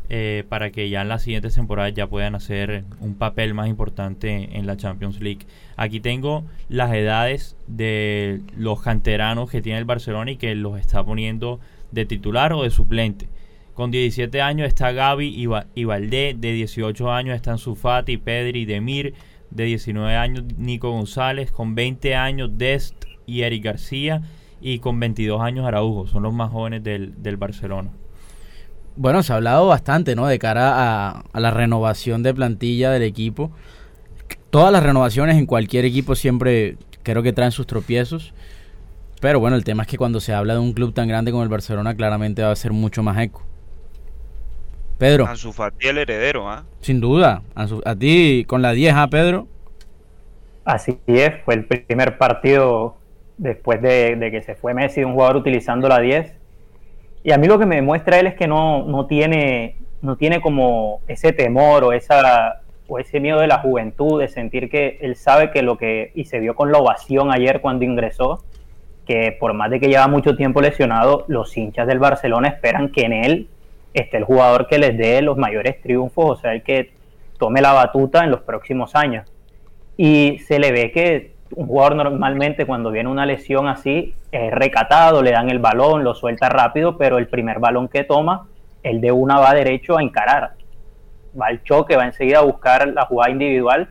eh, 0.08 0.44
para 0.50 0.70
que 0.70 0.90
ya 0.90 1.02
en 1.02 1.10
las 1.10 1.24
siguientes 1.24 1.56
temporadas 1.56 1.94
ya 1.96 2.06
puedan 2.06 2.36
hacer 2.36 2.84
un 3.00 3.16
papel 3.16 3.56
más 3.56 3.68
importante 3.68 4.58
en 4.58 4.68
la 4.68 4.78
Champions 4.78 5.20
League. 5.20 5.48
Aquí 5.78 6.00
tengo 6.00 6.46
las 6.70 6.94
edades 6.94 7.58
de 7.66 8.42
los 8.56 8.82
canteranos 8.82 9.50
que 9.50 9.64
tiene 9.64 9.80
el 9.80 9.86
Barcelona 9.86 10.32
y 10.32 10.38
que 10.38 10.54
los 10.54 10.80
está 10.80 11.04
poniendo 11.04 11.60
de 11.92 12.06
titular 12.06 12.54
o 12.54 12.62
de 12.62 12.70
suplente. 12.70 13.30
Con 13.74 13.92
17 13.92 14.42
años 14.42 14.68
está 14.68 14.92
Gaby 14.92 15.28
y, 15.76 15.84
Valdé, 15.84 16.36
de 16.38 16.54
18 16.54 17.12
años 17.12 17.36
están 17.36 17.58
Sufati, 17.58 18.18
Pedri, 18.18 18.66
Demir, 18.66 19.16
de 19.50 19.66
19 19.66 20.16
años 20.16 20.46
Nico 20.58 20.92
González, 20.92 21.52
con 21.52 21.76
20 21.76 22.16
años 22.16 22.52
Dest, 22.54 23.06
y 23.26 23.42
Eric 23.42 23.64
García 23.64 24.22
y 24.62 24.80
con 24.80 25.00
22 25.00 25.42
años 25.42 25.66
Araujo, 25.66 26.08
son 26.08 26.24
los 26.24 26.34
más 26.34 26.52
jóvenes 26.52 26.84
del, 26.84 27.38
Barcelona. 27.38 27.92
Bueno, 28.96 29.24
se 29.24 29.34
ha 29.34 29.36
hablado 29.36 29.68
bastante, 29.68 30.16
¿no? 30.16 30.26
De 30.28 30.40
cara 30.40 31.20
a, 31.34 31.40
la 31.40 31.52
renovación 31.52 32.24
de 32.24 32.34
plantilla 32.34 32.92
del 32.92 33.04
equipo. 33.04 33.52
Todas 34.50 34.72
las 34.72 34.84
renovaciones 34.84 35.38
en 35.38 35.46
cualquier 35.46 35.86
equipo 35.86 36.16
siempre 36.16 36.78
creo 37.04 37.22
que 37.22 37.34
traen 37.34 37.52
sus 37.52 37.68
tropiezos. 37.68 38.34
Pero 39.20 39.40
bueno, 39.40 39.56
el 39.56 39.64
tema 39.64 39.84
es 39.84 39.90
que 39.90 39.98
cuando 39.98 40.20
se 40.20 40.34
habla 40.34 40.54
de 40.54 40.60
un 40.60 40.74
club 40.74 40.94
tan 40.94 41.08
grande 41.08 41.32
como 41.32 41.44
el 41.44 41.50
Barcelona, 41.50 41.96
claramente 41.96 42.42
va 42.42 42.52
a 42.52 42.56
ser 42.56 42.72
mucho 42.72 43.04
más 43.04 43.18
eco. 43.20 43.44
Pedro. 44.98 45.28
Ansu 45.28 45.52
Fati 45.52 45.88
el 45.88 45.98
heredero, 45.98 46.50
¿ah? 46.50 46.64
Sin 46.80 47.02
duda. 47.02 47.44
a 47.54 47.96
ti 47.96 48.46
con 48.48 48.62
la 48.62 48.72
10, 48.72 48.94
¿ah, 48.96 49.08
Pedro? 49.10 49.48
Así 50.64 50.98
es, 51.06 51.34
fue 51.44 51.56
el 51.56 51.66
primer 51.66 52.18
partido 52.18 52.96
después 53.38 53.82
de, 53.82 54.18
que 54.32 54.42
se 54.42 54.56
fue 54.56 54.74
Messi, 54.74 55.04
un 55.04 55.14
jugador 55.14 55.38
utilizando 55.38 55.88
la 55.88 56.00
10. 56.00 56.34
Y 57.24 57.32
a 57.32 57.38
mí 57.38 57.48
lo 57.48 57.60
que 57.60 57.66
me 57.66 57.76
demuestra 57.76 58.20
él 58.20 58.28
es 58.28 58.36
que 58.36 58.48
no, 58.48 58.86
no, 58.86 59.08
tiene, 59.08 59.78
no 60.02 60.16
tiene 60.16 60.42
como 60.42 61.02
ese 61.08 61.34
temor 61.34 61.84
o, 61.84 61.92
esa, 61.92 62.62
o 62.88 63.00
ese 63.00 63.20
miedo 63.20 63.40
de 63.40 63.48
la 63.48 63.60
juventud, 63.60 64.20
de 64.20 64.28
sentir 64.28 64.70
que 64.70 65.00
él 65.02 65.16
sabe 65.16 65.52
que 65.52 65.64
lo 65.64 65.78
que, 65.78 66.12
y 66.14 66.26
se 66.26 66.40
vio 66.40 66.56
con 66.56 66.72
la 66.72 66.78
ovación 66.78 67.32
ayer 67.32 67.62
cuando 67.62 67.86
ingresó, 67.86 68.44
que 69.06 69.36
por 69.40 69.54
más 69.54 69.70
de 69.70 69.80
que 69.80 69.88
lleva 69.88 70.08
mucho 70.08 70.36
tiempo 70.36 70.62
lesionado, 70.62 71.26
los 71.28 71.56
hinchas 71.58 71.88
del 71.88 72.00
Barcelona 72.00 72.48
esperan 72.48 72.92
que 72.92 73.02
en 73.02 73.14
él 73.14 73.48
esté 73.94 74.18
el 74.18 74.24
jugador 74.24 74.68
que 74.68 74.78
les 74.78 74.98
dé 74.98 75.22
los 75.22 75.38
mayores 75.38 75.82
triunfos, 75.82 76.40
o 76.40 76.42
sea, 76.42 76.54
el 76.54 76.64
que 76.64 76.92
tome 77.38 77.62
la 77.62 77.74
batuta 77.74 78.24
en 78.24 78.32
los 78.32 78.42
próximos 78.42 78.96
años. 78.96 79.32
Y 79.98 80.40
se 80.40 80.60
le 80.60 80.72
ve 80.72 80.92
que 80.92 81.35
un 81.56 81.68
jugador 81.68 81.96
normalmente 81.96 82.66
cuando 82.66 82.92
viene 82.92 83.10
una 83.10 83.26
lesión 83.26 83.68
así 83.68 84.14
es 84.32 84.52
recatado, 84.52 85.22
le 85.24 85.32
dan 85.32 85.50
el 85.50 85.60
balón, 85.60 86.04
lo 86.04 86.14
suelta 86.14 86.50
rápido, 86.50 86.98
pero 86.98 87.18
el 87.18 87.28
primer 87.28 87.60
balón 87.60 87.88
que 87.88 88.04
toma, 88.04 88.48
el 88.84 89.02
de 89.02 89.12
una 89.12 89.40
va 89.40 89.54
derecho 89.54 89.98
a 89.98 90.04
encarar. 90.04 90.54
Va 91.40 91.48
al 91.48 91.64
choque, 91.64 91.96
va 91.96 92.06
enseguida 92.06 92.40
a 92.40 92.44
buscar 92.44 92.88
la 92.88 93.06
jugada 93.06 93.32
individual. 93.32 93.90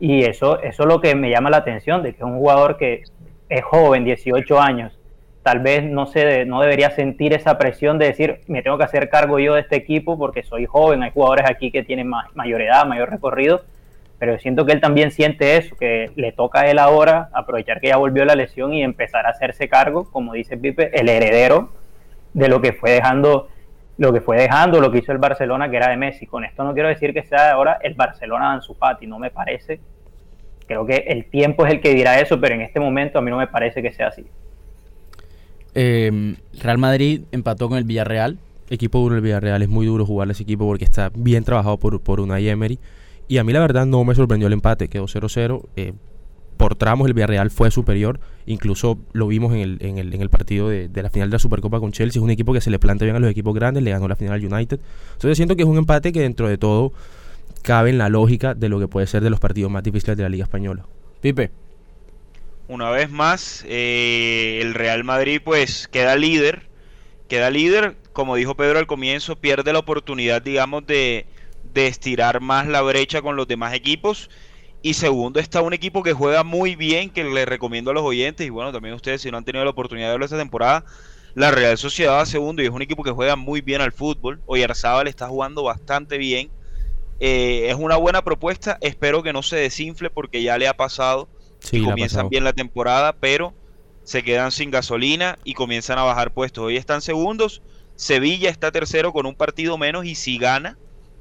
Y 0.00 0.24
eso, 0.24 0.60
eso 0.60 0.82
es 0.82 0.88
lo 0.88 1.00
que 1.00 1.14
me 1.14 1.30
llama 1.30 1.50
la 1.50 1.58
atención, 1.58 2.02
de 2.02 2.12
que 2.12 2.18
es 2.18 2.24
un 2.24 2.38
jugador 2.38 2.76
que 2.76 3.02
es 3.48 3.64
joven, 3.64 4.04
18 4.04 4.60
años, 4.60 4.98
tal 5.44 5.60
vez 5.60 5.84
no, 5.84 6.06
se, 6.06 6.46
no 6.46 6.62
debería 6.62 6.90
sentir 6.90 7.34
esa 7.34 7.58
presión 7.58 7.98
de 7.98 8.06
decir, 8.06 8.40
me 8.48 8.62
tengo 8.62 8.78
que 8.78 8.84
hacer 8.84 9.10
cargo 9.10 9.38
yo 9.38 9.54
de 9.54 9.60
este 9.60 9.76
equipo 9.76 10.18
porque 10.18 10.42
soy 10.42 10.64
joven, 10.64 11.02
hay 11.02 11.10
jugadores 11.10 11.44
aquí 11.48 11.70
que 11.70 11.84
tienen 11.84 12.10
mayor 12.34 12.62
edad, 12.62 12.86
mayor 12.86 13.10
recorrido, 13.10 13.60
pero 14.24 14.38
siento 14.38 14.64
que 14.64 14.72
él 14.72 14.80
también 14.80 15.10
siente 15.10 15.58
eso, 15.58 15.76
que 15.76 16.10
le 16.16 16.32
toca 16.32 16.62
a 16.62 16.70
él 16.70 16.78
ahora 16.78 17.28
aprovechar 17.34 17.78
que 17.78 17.88
ya 17.88 17.98
volvió 17.98 18.24
la 18.24 18.34
lesión 18.34 18.72
y 18.72 18.82
empezar 18.82 19.26
a 19.26 19.28
hacerse 19.28 19.68
cargo, 19.68 20.10
como 20.10 20.32
dice 20.32 20.56
Pipe, 20.56 20.98
el 20.98 21.10
heredero 21.10 21.68
de 22.32 22.48
lo 22.48 22.62
que 22.62 22.72
fue 22.72 22.92
dejando 22.92 23.48
lo 23.98 24.14
que 24.14 24.22
fue 24.22 24.38
dejando, 24.38 24.80
lo 24.80 24.90
que 24.90 25.00
hizo 25.00 25.12
el 25.12 25.18
Barcelona, 25.18 25.70
que 25.70 25.76
era 25.76 25.90
de 25.90 25.98
Messi. 25.98 26.24
Con 26.24 26.42
esto 26.42 26.64
no 26.64 26.72
quiero 26.72 26.88
decir 26.88 27.12
que 27.12 27.22
sea 27.22 27.52
ahora 27.52 27.78
el 27.82 27.92
Barcelona 27.92 28.48
de 28.48 28.54
Ansu 28.54 28.72
Fati, 28.72 29.06
no 29.06 29.18
me 29.18 29.30
parece. 29.30 29.78
Creo 30.66 30.86
que 30.86 31.04
el 31.06 31.26
tiempo 31.26 31.66
es 31.66 31.74
el 31.74 31.82
que 31.82 31.92
dirá 31.92 32.18
eso, 32.18 32.40
pero 32.40 32.54
en 32.54 32.62
este 32.62 32.80
momento 32.80 33.18
a 33.18 33.20
mí 33.20 33.30
no 33.30 33.36
me 33.36 33.46
parece 33.46 33.82
que 33.82 33.92
sea 33.92 34.08
así. 34.08 34.24
Eh, 35.74 36.34
Real 36.62 36.78
Madrid 36.78 37.24
empató 37.30 37.68
con 37.68 37.76
el 37.76 37.84
Villarreal. 37.84 38.38
Equipo 38.70 39.00
duro 39.00 39.16
el 39.16 39.20
Villarreal, 39.20 39.60
es 39.60 39.68
muy 39.68 39.84
duro 39.84 40.06
jugar 40.06 40.30
ese 40.30 40.44
equipo 40.44 40.66
porque 40.66 40.84
está 40.84 41.12
bien 41.14 41.44
trabajado 41.44 41.76
por, 41.76 42.00
por 42.00 42.20
Unai 42.20 42.48
Emery. 42.48 42.78
Y 43.28 43.38
a 43.38 43.44
mí 43.44 43.52
la 43.52 43.60
verdad 43.60 43.86
no 43.86 44.04
me 44.04 44.14
sorprendió 44.14 44.46
el 44.46 44.52
empate, 44.52 44.88
quedó 44.88 45.06
0-0. 45.06 45.62
Eh, 45.76 45.92
por 46.56 46.76
tramos 46.76 47.06
el 47.08 47.14
Villarreal 47.14 47.50
fue 47.50 47.70
superior, 47.70 48.20
incluso 48.46 48.98
lo 49.12 49.26
vimos 49.26 49.52
en 49.54 49.60
el, 49.60 49.78
en 49.80 49.98
el, 49.98 50.14
en 50.14 50.22
el 50.22 50.30
partido 50.30 50.68
de, 50.68 50.88
la 50.94 51.10
final 51.10 51.28
de 51.28 51.34
la 51.34 51.38
Supercopa 51.38 51.80
con 51.80 51.92
Chelsea, 51.92 52.20
es 52.20 52.22
un 52.22 52.30
equipo 52.30 52.52
que 52.52 52.60
se 52.60 52.70
le 52.70 52.78
plantea 52.78 53.06
bien 53.06 53.16
a 53.16 53.18
los 53.18 53.30
equipos 53.30 53.54
grandes, 53.54 53.82
le 53.82 53.90
ganó 53.90 54.06
la 54.08 54.16
final 54.16 54.34
al 54.34 54.52
United. 54.52 54.78
Entonces 55.14 55.36
siento 55.36 55.56
que 55.56 55.62
es 55.62 55.68
un 55.68 55.78
empate 55.78 56.12
que 56.12 56.20
dentro 56.20 56.48
de 56.48 56.58
todo 56.58 56.92
cabe 57.62 57.90
en 57.90 57.98
la 57.98 58.08
lógica 58.08 58.54
de 58.54 58.68
lo 58.68 58.78
que 58.78 58.88
puede 58.88 59.06
ser 59.06 59.22
de 59.22 59.30
los 59.30 59.40
partidos 59.40 59.70
más 59.70 59.82
difíciles 59.82 60.16
de 60.16 60.22
la 60.22 60.28
Liga 60.28 60.44
Española. 60.44 60.84
Pipe. 61.20 61.50
Una 62.68 62.90
vez 62.90 63.10
más, 63.10 63.64
eh, 63.68 64.60
el 64.62 64.74
Real 64.74 65.04
Madrid 65.04 65.40
pues 65.44 65.88
queda 65.88 66.16
líder, 66.16 66.62
queda 67.28 67.50
líder, 67.50 67.96
como 68.12 68.36
dijo 68.36 68.54
Pedro 68.54 68.78
al 68.78 68.86
comienzo, 68.86 69.36
pierde 69.36 69.72
la 69.72 69.80
oportunidad, 69.80 70.40
digamos, 70.40 70.86
de, 70.86 71.26
de 71.74 71.88
estirar 71.88 72.40
más 72.40 72.66
la 72.66 72.80
brecha 72.80 73.20
con 73.20 73.36
los 73.36 73.46
demás 73.46 73.74
equipos 73.74 74.30
y 74.84 74.94
segundo 74.94 75.40
está 75.40 75.62
un 75.62 75.72
equipo 75.72 76.02
que 76.02 76.12
juega 76.12 76.44
muy 76.44 76.76
bien, 76.76 77.08
que 77.08 77.24
le 77.24 77.46
recomiendo 77.46 77.90
a 77.90 77.94
los 77.94 78.02
oyentes, 78.02 78.46
y 78.46 78.50
bueno, 78.50 78.70
también 78.70 78.94
ustedes 78.94 79.22
si 79.22 79.30
no 79.30 79.38
han 79.38 79.44
tenido 79.44 79.64
la 79.64 79.70
oportunidad 79.70 80.08
de 80.08 80.12
verlo 80.12 80.26
esta 80.26 80.36
temporada, 80.36 80.84
la 81.34 81.50
Real 81.50 81.78
Sociedad 81.78 82.18
va 82.18 82.26
segundo 82.26 82.62
y 82.62 82.66
es 82.66 82.70
un 82.70 82.82
equipo 82.82 83.02
que 83.02 83.10
juega 83.10 83.34
muy 83.34 83.62
bien 83.62 83.80
al 83.80 83.92
fútbol. 83.92 84.42
Oyarzábal 84.44 85.08
está 85.08 85.26
jugando 85.26 85.62
bastante 85.62 86.18
bien. 86.18 86.50
Eh, 87.18 87.68
es 87.70 87.76
una 87.76 87.96
buena 87.96 88.22
propuesta, 88.22 88.76
espero 88.82 89.22
que 89.22 89.32
no 89.32 89.42
se 89.42 89.56
desinfle 89.56 90.10
porque 90.10 90.42
ya 90.42 90.58
le 90.58 90.68
ha 90.68 90.76
pasado 90.76 91.30
y 91.72 91.82
comienzan 91.82 92.28
bien 92.28 92.44
la 92.44 92.52
temporada, 92.52 93.14
pero 93.14 93.54
se 94.02 94.22
quedan 94.22 94.52
sin 94.52 94.70
gasolina 94.70 95.38
y 95.44 95.54
comienzan 95.54 95.98
a 95.98 96.02
bajar 96.02 96.34
puestos. 96.34 96.62
Hoy 96.62 96.76
están 96.76 97.00
segundos, 97.00 97.62
Sevilla 97.96 98.50
está 98.50 98.70
tercero 98.70 99.14
con 99.14 99.24
un 99.24 99.34
partido 99.34 99.78
menos 99.78 100.04
y 100.04 100.14
si 100.14 100.36
gana 100.36 100.76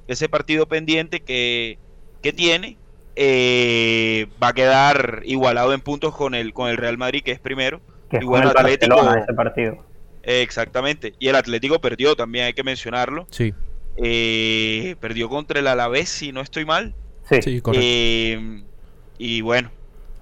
ese 0.08 0.30
partido 0.30 0.68
pendiente 0.68 1.22
que, 1.22 1.78
que 2.22 2.34
tiene, 2.34 2.78
eh, 3.16 4.28
va 4.42 4.50
a 4.50 4.54
quedar 4.54 5.22
igualado 5.26 5.74
en 5.74 5.82
puntos 5.82 6.16
con 6.16 6.34
el 6.36 6.54
con 6.54 6.70
el 6.70 6.78
Real 6.78 6.98
Madrid 6.98 7.24
que 7.24 7.32
es 7.32 7.40
primero. 7.40 7.82
Que 8.10 8.18
el 8.18 8.48
Atlético 8.48 9.16
ese 9.16 9.34
partido. 9.34 9.78
Exactamente. 10.24 11.14
Y 11.20 11.28
el 11.28 11.36
Atlético 11.36 11.80
perdió 11.82 12.16
también 12.16 12.46
hay 12.46 12.54
que 12.54 12.64
mencionarlo. 12.64 13.28
Sí. 13.32 13.54
Eh, 13.98 14.96
perdió 15.00 15.30
contra 15.30 15.60
el 15.60 15.68
Alavés 15.68 16.10
si 16.10 16.32
no 16.32 16.42
estoy 16.42 16.66
mal. 16.66 16.94
Sí, 17.30 17.62
correcto. 17.62 17.72
Eh, 17.74 18.64
y 19.18 19.42
bueno 19.42 19.72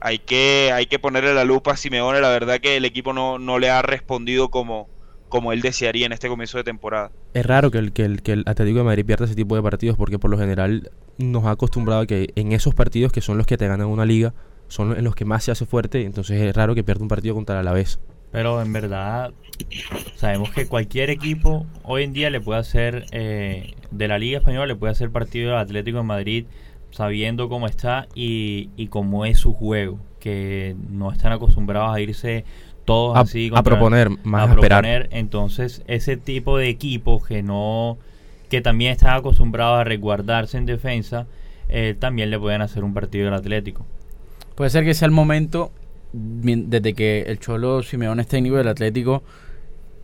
hay 0.02 0.20
que 0.20 0.72
hay 0.74 0.88
que 0.88 1.00
ponerle 1.00 1.34
la 1.34 1.46
lupa 1.46 1.72
a 1.72 1.78
Simeone. 1.78 2.20
La 2.20 2.30
verdad 2.30 2.60
que 2.60 2.76
el 2.76 2.86
equipo 2.86 3.14
no, 3.14 3.40
no 3.40 3.60
le 3.60 3.70
ha 3.70 3.82
respondido 3.82 4.50
como 4.50 4.90
como 5.32 5.54
él 5.54 5.62
desearía 5.62 6.06
en 6.06 6.12
este 6.12 6.28
comienzo 6.28 6.58
de 6.58 6.66
temporada. 6.66 7.10
Es 7.34 7.46
raro 7.46 7.72
que 7.72 7.80
el, 7.80 7.94
que 7.94 8.04
el, 8.04 8.22
que 8.22 8.34
el 8.34 8.44
Atlético 8.46 8.80
de 8.80 8.84
Madrid 8.84 9.06
pierda 9.06 9.26
ese 9.26 9.34
tipo 9.34 9.56
de 9.56 9.64
partidos 9.64 9.98
porque 9.98 10.20
por 10.20 10.30
lo 10.30 10.38
general 10.38 10.92
nos 11.18 11.46
ha 11.46 11.52
acostumbrado 11.52 12.02
a 12.02 12.06
que 12.06 12.34
en 12.36 12.52
esos 12.52 12.76
partidos 12.76 13.12
que 13.12 13.22
son 13.22 13.38
los 13.38 13.48
que 13.48 13.58
te 13.58 13.66
ganan 13.66 13.88
una 13.88 14.06
liga, 14.06 14.34
son 14.68 14.96
en 14.96 15.04
los 15.04 15.16
que 15.16 15.26
más 15.26 15.46
se 15.46 15.52
hace 15.52 15.66
fuerte, 15.66 16.04
entonces 16.04 16.40
es 16.40 16.56
raro 16.56 16.76
que 16.76 16.84
pierda 16.84 17.02
un 17.02 17.08
partido 17.08 17.34
contra 17.34 17.56
el 17.56 17.62
Alavés. 17.62 18.00
Pero 18.32 18.62
en 18.62 18.74
verdad 18.74 19.34
sabemos 20.18 20.52
que 20.52 20.68
cualquier 20.68 21.10
equipo 21.10 21.66
hoy 21.84 22.04
en 22.04 22.14
día 22.14 22.30
le 22.30 22.42
puede 22.42 22.60
hacer 22.60 23.06
eh, 23.12 23.74
de 23.90 24.08
la 24.10 24.20
Liga 24.20 24.40
Española, 24.40 24.68
le 24.68 24.76
puede 24.76 24.92
hacer 24.92 25.12
partido 25.12 25.54
al 25.54 25.60
Atlético 25.60 26.00
de 26.00 26.04
Madrid 26.04 26.46
sabiendo 26.92 27.48
cómo 27.48 27.68
está 27.68 28.08
y, 28.16 28.70
y 28.76 28.88
cómo 28.88 29.26
es 29.26 29.40
su 29.40 29.54
juego, 29.54 29.98
que 30.20 30.76
no 30.90 31.10
están 31.14 31.32
acostumbrados 31.32 31.96
a 31.96 32.02
irse 32.02 32.44
todos 32.92 33.18
a, 33.18 33.22
así 33.22 33.50
a 33.56 33.64
proponer 33.64 34.10
más 34.24 34.50
a, 34.50 34.54
esperar. 34.54 35.08
entonces 35.12 35.82
ese 35.88 36.18
tipo 36.18 36.58
de 36.58 36.68
equipos 36.68 37.26
que 37.26 37.42
no 37.42 37.98
que 38.50 38.60
también 38.60 38.92
están 38.92 39.18
acostumbrados 39.18 39.80
a 39.80 39.84
resguardarse 39.86 40.58
en 40.58 40.66
defensa 40.66 41.26
eh, 41.70 41.96
también 41.98 42.30
le 42.30 42.38
pueden 42.38 42.62
hacer 42.62 42.84
un 42.84 42.94
partido 42.94 43.30
al 43.30 43.36
Atlético. 43.36 43.86
Puede 44.56 44.70
ser 44.70 44.84
que 44.84 44.94
sea 44.94 45.06
el 45.06 45.14
momento 45.14 45.72
desde 46.12 46.94
que 46.94 47.22
el 47.22 47.40
Cholo 47.40 47.82
Simeone 47.82 48.22
es 48.24 48.28
técnico 48.28 48.58
del 48.58 48.68
Atlético 48.68 49.24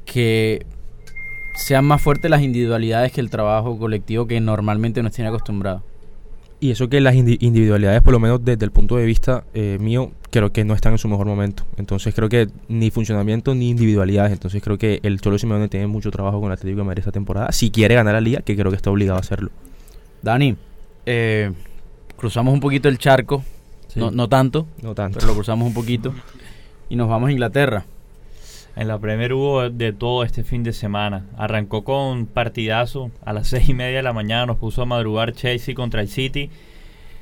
que 0.05 0.65
sean 1.55 1.83
más 1.83 2.01
fuertes 2.01 2.31
las 2.31 2.41
individualidades 2.41 3.11
que 3.11 3.19
el 3.19 3.29
trabajo 3.29 3.77
colectivo 3.77 4.27
que 4.27 4.39
normalmente 4.39 5.03
nos 5.03 5.11
tiene 5.11 5.27
acostumbrado 5.27 5.83
y 6.59 6.71
eso 6.71 6.89
que 6.89 6.99
las 7.01 7.13
individualidades, 7.15 8.01
por 8.01 8.13
lo 8.13 8.19
menos 8.19 8.43
desde 8.43 8.65
el 8.65 8.71
punto 8.71 8.97
de 8.97 9.05
vista 9.05 9.43
eh, 9.53 9.77
mío, 9.79 10.11
creo 10.31 10.51
que 10.51 10.63
no 10.65 10.73
están 10.73 10.93
en 10.93 10.97
su 10.97 11.07
mejor 11.07 11.27
momento. 11.27 11.63
Entonces 11.77 12.15
creo 12.15 12.29
que 12.29 12.47
ni 12.67 12.89
funcionamiento 12.89 13.53
ni 13.53 13.69
individualidades. 13.69 14.31
Entonces 14.31 14.63
creo 14.63 14.77
que 14.77 14.99
el 15.03 15.21
Cholo 15.21 15.37
Simeone 15.37 15.67
tiene 15.67 15.85
mucho 15.85 16.09
trabajo 16.09 16.39
con 16.39 16.47
el 16.47 16.53
Atlético 16.53 16.79
de 16.79 16.85
Madrid 16.85 16.99
esta 16.99 17.11
temporada. 17.11 17.51
Si 17.51 17.69
quiere 17.69 17.93
ganar 17.93 18.15
la 18.15 18.21
liga, 18.21 18.41
que 18.41 18.55
creo 18.55 18.71
que 18.71 18.75
está 18.75 18.89
obligado 18.89 19.17
a 19.17 19.21
hacerlo. 19.21 19.51
Dani, 20.23 20.55
eh, 21.05 21.51
cruzamos 22.15 22.53
un 22.53 22.59
poquito 22.59 22.89
el 22.89 22.97
charco. 22.97 23.43
No, 23.95 24.09
no 24.09 24.27
tanto. 24.27 24.67
No 24.81 24.95
tanto. 24.95 25.19
Pero 25.19 25.27
lo 25.27 25.35
cruzamos 25.35 25.67
un 25.67 25.73
poquito. 25.73 26.13
Y 26.89 26.95
nos 26.95 27.07
vamos 27.07 27.29
a 27.29 27.31
Inglaterra. 27.31 27.85
En 28.77 28.87
la 28.87 28.99
Premier 28.99 29.33
hubo 29.33 29.71
de 29.71 29.91
todo 29.91 30.23
este 30.23 30.43
fin 30.43 30.61
de 30.61 30.71
semana. 30.71 31.25
Arrancó 31.35 31.83
con 31.83 32.27
partidazo 32.27 33.09
a 33.25 33.33
las 33.33 33.47
seis 33.47 33.69
y 33.69 33.73
media 33.73 33.97
de 33.97 34.03
la 34.03 34.13
mañana. 34.13 34.45
Nos 34.45 34.57
puso 34.57 34.83
a 34.83 34.85
madrugar 34.85 35.33
Chelsea 35.33 35.73
contra 35.73 35.99
el 35.99 36.09
City. 36.09 36.51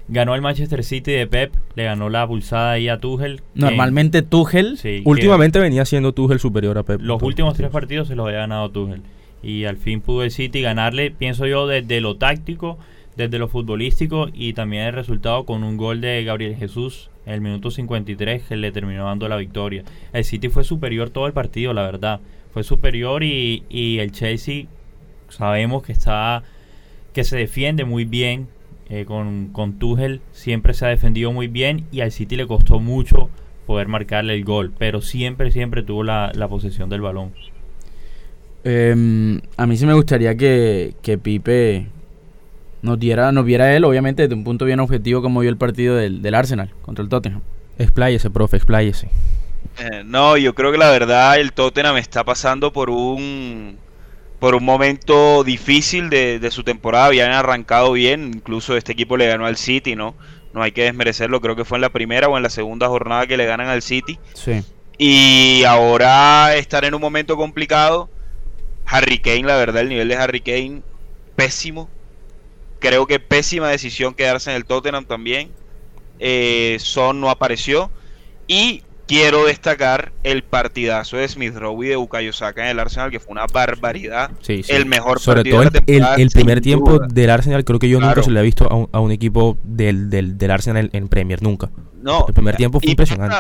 Ganó 0.10 0.36
el 0.36 0.42
Manchester 0.42 0.84
City 0.84 1.14
de 1.14 1.28
Pep. 1.28 1.54
Le 1.76 1.86
ganó 1.86 2.10
la 2.10 2.28
pulsada 2.28 2.72
ahí 2.72 2.90
a 2.90 3.00
Tuchel. 3.00 3.42
Normalmente 3.54 4.22
Tuchel. 4.22 4.78
últimamente 5.06 5.60
venía 5.60 5.86
siendo 5.86 6.14
Tuchel 6.14 6.40
superior 6.40 6.78
a 6.78 6.84
Pep. 6.84 7.00
Los 7.02 7.24
últimos 7.24 7.56
tres 7.56 7.70
partidos 7.70 8.10
se 8.10 8.18
los 8.18 8.28
había 8.28 8.40
ganado 8.40 8.70
Tuchel. 8.72 9.02
Y 9.42 9.64
al 9.64 9.78
fin 9.78 10.02
pudo 10.02 10.24
el 10.24 10.32
City 10.32 10.62
ganarle, 10.62 11.10
pienso 11.12 11.48
yo, 11.48 11.68
desde 11.68 12.02
lo 12.02 12.18
táctico, 12.18 12.80
desde 13.16 13.40
lo 13.40 13.48
futbolístico 13.48 14.28
y 14.34 14.52
también 14.54 14.84
el 14.88 14.94
resultado 14.94 15.46
con 15.46 15.64
un 15.64 15.78
gol 15.78 16.02
de 16.02 16.22
Gabriel 16.26 16.58
Jesús 16.58 17.10
el 17.26 17.42
minuto 17.42 17.72
53 17.72 18.44
que 18.44 18.56
le 18.56 18.72
terminó 18.72 19.06
dando 19.06 19.28
la 19.28 19.38
victoria. 19.38 19.84
El 20.14 20.24
City 20.24 20.50
fue 20.50 20.64
superior 20.64 21.10
todo 21.10 21.28
el 21.28 21.34
partido, 21.34 21.74
la 21.74 21.84
verdad. 21.84 22.20
Fue 22.54 22.64
superior 22.64 23.24
y, 23.24 23.64
y 23.70 24.00
el 24.00 24.12
Chelsea 24.12 24.66
sabemos 25.30 25.84
que 25.84 25.92
está 25.92 26.44
que 27.14 27.24
se 27.24 27.38
defiende 27.38 27.86
muy 27.86 28.06
bien 28.06 28.48
eh, 28.90 29.06
con, 29.06 29.50
con 29.52 29.80
Tuchel 29.80 30.22
siempre 30.32 30.76
se 30.76 30.86
ha 30.86 30.90
defendido 30.90 31.32
muy 31.32 31.48
bien 31.48 31.86
y 31.92 32.02
al 32.02 32.12
City 32.12 32.36
le 32.36 32.46
costó 32.46 32.80
mucho 32.80 33.30
poder 33.66 33.88
marcarle 33.88 34.36
el 34.36 34.44
gol, 34.44 34.72
pero 34.78 35.02
siempre, 35.02 35.52
siempre 35.52 35.82
tuvo 35.82 36.04
la, 36.04 36.32
la 36.36 36.48
posesión 36.48 36.88
del 36.88 37.02
balón. 37.02 37.32
Em, 38.64 39.42
a 39.58 39.66
mí 39.66 39.76
sí 39.76 39.88
me 39.88 39.94
gustaría 39.94 40.36
que, 40.36 40.94
que 41.02 41.18
Pipe 41.18 41.88
nos 42.86 43.00
diera, 43.00 43.32
nos 43.32 43.46
viera 43.46 43.76
él, 43.76 43.84
obviamente, 43.84 44.24
desde 44.24 44.36
un 44.36 44.44
punto 44.44 44.66
bien 44.66 44.80
objetivo, 44.80 45.22
como 45.22 45.42
vio 45.42 45.50
el 45.50 45.58
partido 45.58 45.96
del, 45.96 46.22
del 46.22 46.36
Arsenal 46.36 46.70
contra 46.82 47.04
el 47.04 47.10
Tottenham. 47.10 47.42
Expláyese, 47.78 48.30
profe, 48.30 48.58
expláyese. 48.58 49.10
Eh, 49.78 50.04
no, 50.06 50.38
yo 50.38 50.56
creo 50.56 50.72
que 50.72 50.78
la 50.78 50.90
verdad 50.90 51.38
el 51.38 51.52
Tottenham 51.52 51.98
está 51.98 52.24
pasando 52.24 52.72
por 52.72 52.90
un 52.90 53.78
por 54.40 54.54
un 54.54 54.64
momento 54.64 55.44
difícil 55.44 56.10
de, 56.10 56.40
de, 56.40 56.52
su 56.52 56.64
temporada. 56.64 57.08
Habían 57.08 57.32
arrancado 57.32 57.94
bien, 57.94 58.32
incluso 58.36 58.78
este 58.78 58.92
equipo 58.92 59.18
le 59.18 59.28
ganó 59.28 59.46
al 59.46 59.58
City, 59.58 59.96
¿no? 59.96 60.16
No 60.54 60.62
hay 60.62 60.72
que 60.72 60.84
desmerecerlo, 60.84 61.42
creo 61.42 61.56
que 61.56 61.66
fue 61.66 61.78
en 61.78 61.82
la 61.82 61.90
primera 61.90 62.28
o 62.30 62.38
en 62.38 62.44
la 62.44 62.50
segunda 62.50 62.88
jornada 62.88 63.28
que 63.28 63.38
le 63.38 63.46
ganan 63.46 63.68
al 63.68 63.82
City. 63.82 64.20
Sí. 64.34 64.64
Y 64.98 65.64
ahora 65.66 66.56
estar 66.56 66.86
en 66.86 66.94
un 66.94 67.02
momento 67.02 67.36
complicado. 67.36 68.10
Harry 68.86 69.18
Kane, 69.18 69.44
la 69.44 69.58
verdad, 69.58 69.82
el 69.82 69.90
nivel 69.90 70.08
de 70.08 70.16
Harry 70.16 70.42
Kane 70.42 70.82
pésimo. 71.36 71.90
Creo 72.86 73.08
que 73.08 73.20
pésima 73.20 73.70
decisión 73.70 74.14
quedarse 74.14 74.52
en 74.52 74.58
el 74.58 74.66
Tottenham 74.66 75.06
también. 75.06 75.50
Eh, 76.20 76.78
Son 76.80 77.20
no 77.20 77.30
apareció. 77.30 77.90
Y 78.48 78.84
quiero 79.08 79.46
destacar 79.46 80.12
el 80.24 80.44
partidazo 80.44 81.18
de 81.18 81.28
Smith 81.28 81.56
Rowe 81.56 81.86
y 81.86 81.90
de 81.90 81.96
Bukayo 81.96 82.32
Saka 82.32 82.64
en 82.64 82.70
el 82.70 82.80
Arsenal, 82.80 83.12
que 83.12 83.20
fue 83.20 83.32
una 83.32 83.46
barbaridad. 83.48 84.32
El 84.48 84.86
mejor 84.86 85.20
Sobre 85.20 85.44
todo 85.44 85.64
el, 85.64 86.30
primer 86.30 86.62
tiempo 86.62 87.00
del 87.00 87.30
Arsenal, 87.30 87.66
creo 87.66 87.80
que 87.80 87.90
yo 87.90 88.00
nunca 88.00 88.22
se 88.22 88.32
le 88.32 88.40
ha 88.40 88.44
visto 88.44 88.90
a 88.92 89.00
un, 89.00 89.12
equipo 89.12 89.58
del, 89.64 90.10
del, 90.10 90.52
Arsenal 90.52 90.90
en, 90.94 91.08
Premier, 91.08 91.42
nunca. 91.42 91.72
No, 92.02 92.26
el 92.28 92.34
primer 92.34 92.56
tiempo 92.56 92.80
fue 92.80 92.92
impresionante. 92.92 93.36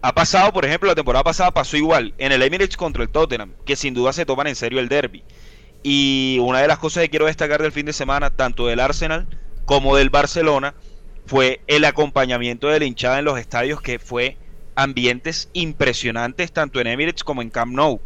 Ha 0.00 0.14
pasado, 0.14 0.52
por 0.52 0.64
ejemplo, 0.64 0.88
la 0.88 0.94
temporada 0.94 1.24
pasada 1.24 1.50
pasó 1.50 1.76
igual 1.76 2.14
en 2.18 2.32
el 2.32 2.42
Emirates 2.42 2.76
contra 2.76 3.02
el 3.02 3.08
Tottenham, 3.08 3.52
que 3.64 3.74
sin 3.74 3.94
duda 3.94 4.12
se 4.12 4.24
toman 4.24 4.46
en 4.46 4.54
serio 4.54 4.78
el 4.78 4.88
derby. 4.88 5.24
Y 5.90 6.38
una 6.40 6.60
de 6.60 6.68
las 6.68 6.78
cosas 6.78 7.02
que 7.02 7.08
quiero 7.08 7.24
destacar 7.24 7.62
del 7.62 7.72
fin 7.72 7.86
de 7.86 7.94
semana, 7.94 8.28
tanto 8.28 8.66
del 8.66 8.78
Arsenal 8.78 9.26
como 9.64 9.96
del 9.96 10.10
Barcelona, 10.10 10.74
fue 11.24 11.62
el 11.66 11.86
acompañamiento 11.86 12.68
de 12.68 12.78
la 12.78 12.84
hinchada 12.84 13.18
en 13.18 13.24
los 13.24 13.38
estadios, 13.38 13.80
que 13.80 13.98
fue 13.98 14.36
ambientes 14.74 15.48
impresionantes 15.54 16.52
tanto 16.52 16.78
en 16.78 16.88
Emirates 16.88 17.24
como 17.24 17.40
en 17.40 17.48
Camp 17.48 17.72
Nou. 17.72 18.02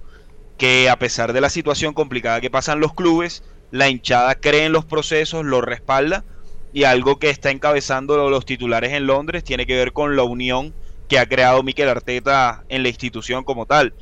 Que 0.58 0.88
a 0.88 0.96
pesar 0.96 1.32
de 1.32 1.40
la 1.40 1.50
situación 1.50 1.92
complicada 1.92 2.40
que 2.40 2.50
pasan 2.50 2.78
los 2.78 2.94
clubes, 2.94 3.42
la 3.72 3.88
hinchada 3.88 4.36
cree 4.36 4.66
en 4.66 4.72
los 4.72 4.84
procesos, 4.84 5.44
lo 5.44 5.60
respalda 5.60 6.24
y 6.72 6.84
algo 6.84 7.18
que 7.18 7.30
está 7.30 7.50
encabezando 7.50 8.30
los 8.30 8.46
titulares 8.46 8.92
en 8.92 9.08
Londres 9.08 9.42
tiene 9.42 9.66
que 9.66 9.74
ver 9.74 9.92
con 9.92 10.14
la 10.14 10.22
unión 10.22 10.72
que 11.08 11.18
ha 11.18 11.26
creado 11.26 11.64
Mikel 11.64 11.88
Arteta 11.88 12.62
en 12.68 12.84
la 12.84 12.90
institución 12.90 13.42
como 13.42 13.66
tal, 13.66 13.92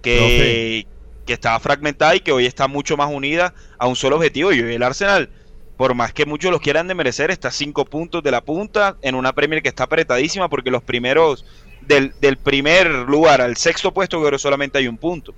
que, 0.00 0.86
que 1.28 1.34
estaba 1.34 1.60
fragmentada 1.60 2.16
y 2.16 2.20
que 2.20 2.32
hoy 2.32 2.46
está 2.46 2.66
mucho 2.68 2.96
más 2.96 3.12
unida 3.12 3.52
a 3.76 3.86
un 3.86 3.94
solo 3.96 4.16
objetivo. 4.16 4.50
Y 4.50 4.62
hoy 4.62 4.74
el 4.74 4.82
Arsenal, 4.82 5.28
por 5.76 5.94
más 5.94 6.14
que 6.14 6.24
muchos 6.24 6.50
los 6.50 6.62
quieran 6.62 6.88
de 6.88 6.94
merecer, 6.94 7.30
está 7.30 7.48
a 7.48 7.50
cinco 7.50 7.84
puntos 7.84 8.22
de 8.22 8.30
la 8.30 8.40
punta 8.40 8.96
en 9.02 9.14
una 9.14 9.34
Premier 9.34 9.62
que 9.62 9.68
está 9.68 9.84
apretadísima 9.84 10.48
porque 10.48 10.70
los 10.70 10.82
primeros, 10.82 11.44
del, 11.82 12.14
del 12.22 12.38
primer 12.38 12.88
lugar 12.88 13.42
al 13.42 13.58
sexto 13.58 13.92
puesto, 13.92 14.24
creo 14.24 14.38
solamente 14.38 14.78
hay 14.78 14.88
un 14.88 14.96
punto. 14.96 15.34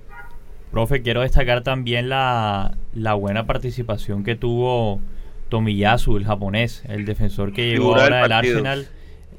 Profe, 0.71 1.01
quiero 1.01 1.21
destacar 1.21 1.61
también 1.61 2.07
la, 2.07 2.77
la 2.93 3.13
buena 3.13 3.45
participación 3.45 4.23
que 4.23 4.37
tuvo 4.37 5.01
Tomiyasu, 5.49 6.15
el 6.15 6.25
japonés, 6.25 6.83
el 6.87 7.03
defensor 7.03 7.51
que 7.51 7.67
llegó 7.67 7.97
ahora 7.97 8.21
del. 8.21 8.31
Arsenal, 8.31 8.87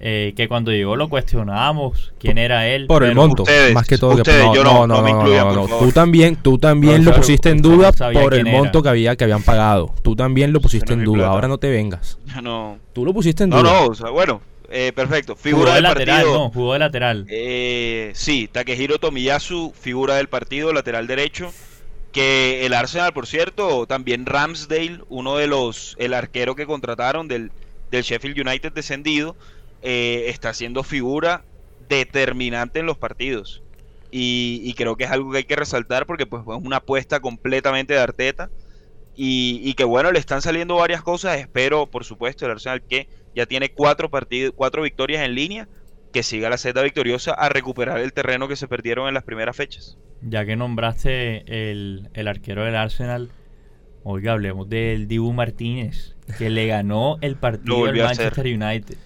eh, 0.04 0.32
que 0.36 0.48
cuando 0.48 0.72
llegó 0.72 0.96
lo 0.96 1.08
cuestionábamos 1.08 2.12
quién 2.18 2.36
era 2.36 2.66
él. 2.68 2.86
Por 2.88 3.04
el 3.04 3.14
monto, 3.14 3.44
ustedes, 3.44 3.72
más 3.72 3.86
que 3.86 3.96
todo. 3.98 4.16
que- 4.16 4.22
ustedes, 4.22 4.44
no, 4.44 4.54
yo 4.54 4.64
no, 4.64 4.72
no- 4.72 4.86
no, 4.88 4.96
no 4.96 5.02
me 5.02 5.12
no, 5.12 5.18
incluyan, 5.20 5.46
no, 5.54 5.68
no. 5.68 5.78
Tú 5.78 5.92
también, 5.92 6.36
tú 6.36 6.58
también 6.58 7.04
No, 7.04 7.10
lo 7.12 7.16
pusiste 7.16 7.50
en 7.50 7.62
duda 7.62 7.92
por 7.92 8.34
el 8.34 8.44
monto 8.46 8.78
era. 8.78 8.82
que 8.82 8.88
había 8.88 9.16
que 9.16 9.24
habían 9.24 9.42
pagado. 9.42 9.94
Tú 10.02 10.16
también 10.16 10.52
lo 10.52 10.60
pusiste 10.60 10.94
no 10.96 11.02
en 11.02 11.04
duda. 11.06 11.28
Ahora 11.28 11.46
no 11.48 11.58
te 11.58 11.70
vengas. 11.70 12.18
No, 12.42 12.78
Tú 12.92 13.04
lo 13.04 13.14
pusiste 13.14 13.44
en 13.44 13.50
no, 13.50 13.60
duda. 13.60 13.72
no, 13.72 13.86
o 13.86 13.94
sea, 13.94 14.10
bueno, 14.10 14.42
eh, 14.70 14.92
perfecto. 14.94 15.34
Jugó 15.34 15.42
Figura 15.42 15.68
de 15.70 15.74
del 15.76 15.82
lateral, 15.84 16.16
partido. 16.22 16.38
no, 16.38 16.50
jugó 16.50 16.72
de 16.72 16.78
lateral. 16.80 17.26
Eh, 17.28 18.10
sí, 18.14 18.48
Takehiro 18.50 18.98
Tomiyasu, 18.98 19.72
figura 19.80 20.16
del 20.16 20.28
partido, 20.28 20.72
lateral 20.72 21.06
derecho. 21.06 21.52
Que 22.10 22.66
el 22.66 22.74
Arsenal, 22.74 23.12
por 23.14 23.26
cierto, 23.26 23.86
también 23.86 24.26
Ramsdale, 24.26 24.98
uno 25.08 25.36
de 25.38 25.46
los, 25.46 25.94
el 25.98 26.12
arquero 26.12 26.54
que 26.54 26.66
contrataron 26.66 27.26
del, 27.26 27.50
del 27.90 28.02
Sheffield 28.02 28.38
United 28.46 28.72
descendido, 28.72 29.34
eh, 29.82 30.24
está 30.28 30.50
haciendo 30.50 30.82
figura 30.82 31.44
determinante 31.88 32.80
en 32.80 32.86
los 32.86 32.98
partidos. 32.98 33.62
Y, 34.10 34.60
y 34.64 34.74
creo 34.74 34.96
que 34.96 35.04
es 35.04 35.10
algo 35.10 35.30
que 35.30 35.38
hay 35.38 35.44
que 35.44 35.56
resaltar 35.56 36.06
porque 36.06 36.26
pues 36.26 36.44
fue 36.44 36.56
una 36.56 36.76
apuesta 36.76 37.20
completamente 37.20 37.94
de 37.94 38.00
Arteta. 38.00 38.50
Y, 39.14 39.60
y 39.62 39.74
que 39.74 39.84
bueno, 39.84 40.10
le 40.10 40.18
están 40.18 40.42
saliendo 40.42 40.76
varias 40.76 41.02
cosas. 41.02 41.38
Espero, 41.38 41.86
por 41.86 42.04
supuesto, 42.04 42.46
el 42.46 42.52
Arsenal 42.52 42.82
que 42.82 43.08
ya 43.34 43.46
tiene 43.46 43.70
cuatro 43.70 44.10
partidos, 44.10 44.54
cuatro 44.56 44.82
victorias 44.82 45.24
en 45.24 45.34
línea 45.34 45.68
que 46.12 46.22
siga 46.22 46.50
la 46.50 46.58
seta 46.58 46.82
victoriosa 46.82 47.32
a 47.32 47.48
recuperar 47.48 47.98
el 47.98 48.12
terreno 48.12 48.46
que 48.48 48.56
se 48.56 48.68
perdieron 48.68 49.08
en 49.08 49.14
las 49.14 49.24
primeras 49.24 49.56
fechas. 49.56 49.98
Ya 50.20 50.44
que 50.44 50.56
nombraste 50.56 51.70
el, 51.70 52.10
el 52.12 52.28
arquero 52.28 52.64
del 52.64 52.76
Arsenal, 52.76 53.30
oiga, 54.04 54.32
hablemos 54.32 54.68
del 54.68 55.08
Dibu 55.08 55.32
Martínez, 55.32 56.14
que 56.38 56.50
le 56.50 56.66
ganó 56.66 57.16
el 57.22 57.36
partido 57.36 57.86
al. 57.86 57.96
Manchester 57.96 58.46
United. 58.46 58.96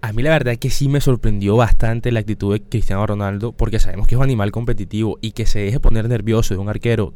A 0.00 0.12
mí 0.12 0.22
la 0.22 0.30
verdad 0.30 0.52
es 0.52 0.58
que 0.60 0.70
sí 0.70 0.88
me 0.88 1.00
sorprendió 1.00 1.56
bastante 1.56 2.12
la 2.12 2.20
actitud 2.20 2.52
de 2.52 2.62
Cristiano 2.62 3.04
Ronaldo, 3.06 3.52
porque 3.52 3.80
sabemos 3.80 4.06
que 4.06 4.14
es 4.14 4.18
un 4.18 4.24
animal 4.24 4.52
competitivo 4.52 5.18
y 5.20 5.32
que 5.32 5.44
se 5.44 5.58
deje 5.58 5.80
poner 5.80 6.08
nervioso 6.08 6.54
de 6.54 6.60
un 6.60 6.68
arquero. 6.68 7.14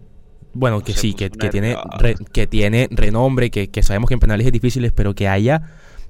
Bueno, 0.52 0.80
que 0.82 0.92
sí, 0.92 1.14
que, 1.14 1.30
que 1.30 1.48
tiene 1.48 1.76
re- 1.98 2.16
que 2.32 2.46
tiene 2.46 2.88
renombre, 2.90 3.50
que, 3.50 3.68
que 3.70 3.82
sabemos 3.82 4.08
que 4.08 4.14
en 4.14 4.20
penales 4.20 4.46
es 4.46 4.52
difíciles, 4.52 4.92
pero 4.92 5.14
que 5.14 5.28
haya 5.28 5.62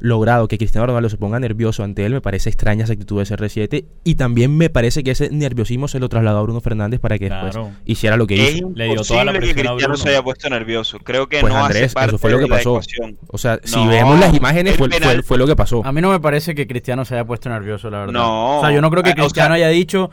logrado 0.05 0.49
que 0.49 0.59
Cristiano 0.59 0.87
Ronaldo 0.89 1.09
se 1.09 1.17
ponga 1.17 1.39
nervioso 1.39 1.85
ante 1.85 2.05
él, 2.05 2.13
me 2.13 2.21
parece 2.21 2.49
extraña 2.51 2.83
esa 2.83 2.93
actitud 2.95 3.19
de 3.19 3.25
CR7 3.25 3.85
y 4.03 4.17
también 4.17 4.57
me 4.57 4.69
parece 4.69 5.05
que 5.05 5.13
ese 5.13 5.31
nerviosismo 5.31 5.87
se 5.87 6.01
lo 6.01 6.09
trasladó 6.09 6.39
a 6.39 6.43
Bruno 6.43 6.61
Fernández 6.61 6.99
para 6.99 7.19
que 7.21 7.29
Claro. 7.29 7.47
después 7.47 7.69
hiciera 7.85 8.17
lo 8.17 8.27
que 8.27 8.49
Es 8.49 8.57
hizo. 8.57 8.73
Le 8.75 8.87
dio 8.87 9.03
toda 9.03 9.25
la 9.25 9.33
que 9.33 9.39
presión 9.39 9.59
a 9.59 9.63
Cristiano 9.63 9.77
Bruno. 9.77 9.97
se 9.97 10.09
haya 10.09 10.23
puesto 10.23 10.51
nervioso. 10.51 10.99
Creo 10.99 11.29
que 11.29 11.41
Pues 11.41 11.53
no 11.53 11.65
Andrés, 11.65 11.85
hace 11.85 11.95
parte 11.95 12.09
eso 12.09 12.19
fue 12.19 12.31
lo 12.33 12.39
de 12.39 12.45
que 12.45 12.51
pasó. 12.51 12.71
ecuación. 12.71 13.17
O 13.29 13.39
sea, 13.39 13.61
si 13.63 13.77
No, 13.77 13.87
vemos 13.89 14.19
las 14.19 14.35
imágenes, 14.35 14.77
fue, 14.77 14.89
fue- 15.23 15.39
lo 15.39 15.47
que 15.47 15.55
pasó. 15.55 15.87
A 15.87 15.93
mí 15.93 16.01
no 16.01 16.11
me 16.11 16.19
parece 16.19 16.55
que 16.57 16.67
Cristiano 16.67 17.05
se 17.05 17.15
haya 17.15 17.25
puesto 17.25 17.49
nervioso, 17.49 17.89
la 17.89 18.01
verdad. 18.01 18.13
No. 18.13 18.59
O 18.59 18.61
sea, 18.61 18.73
yo 18.73 18.81
no 18.81 18.91
creo 18.91 19.05
que 19.05 19.11
o 19.11 19.15
Cristiano 19.15 19.55
sea- 19.55 19.67
haya 19.67 19.69
dicho 19.69 20.11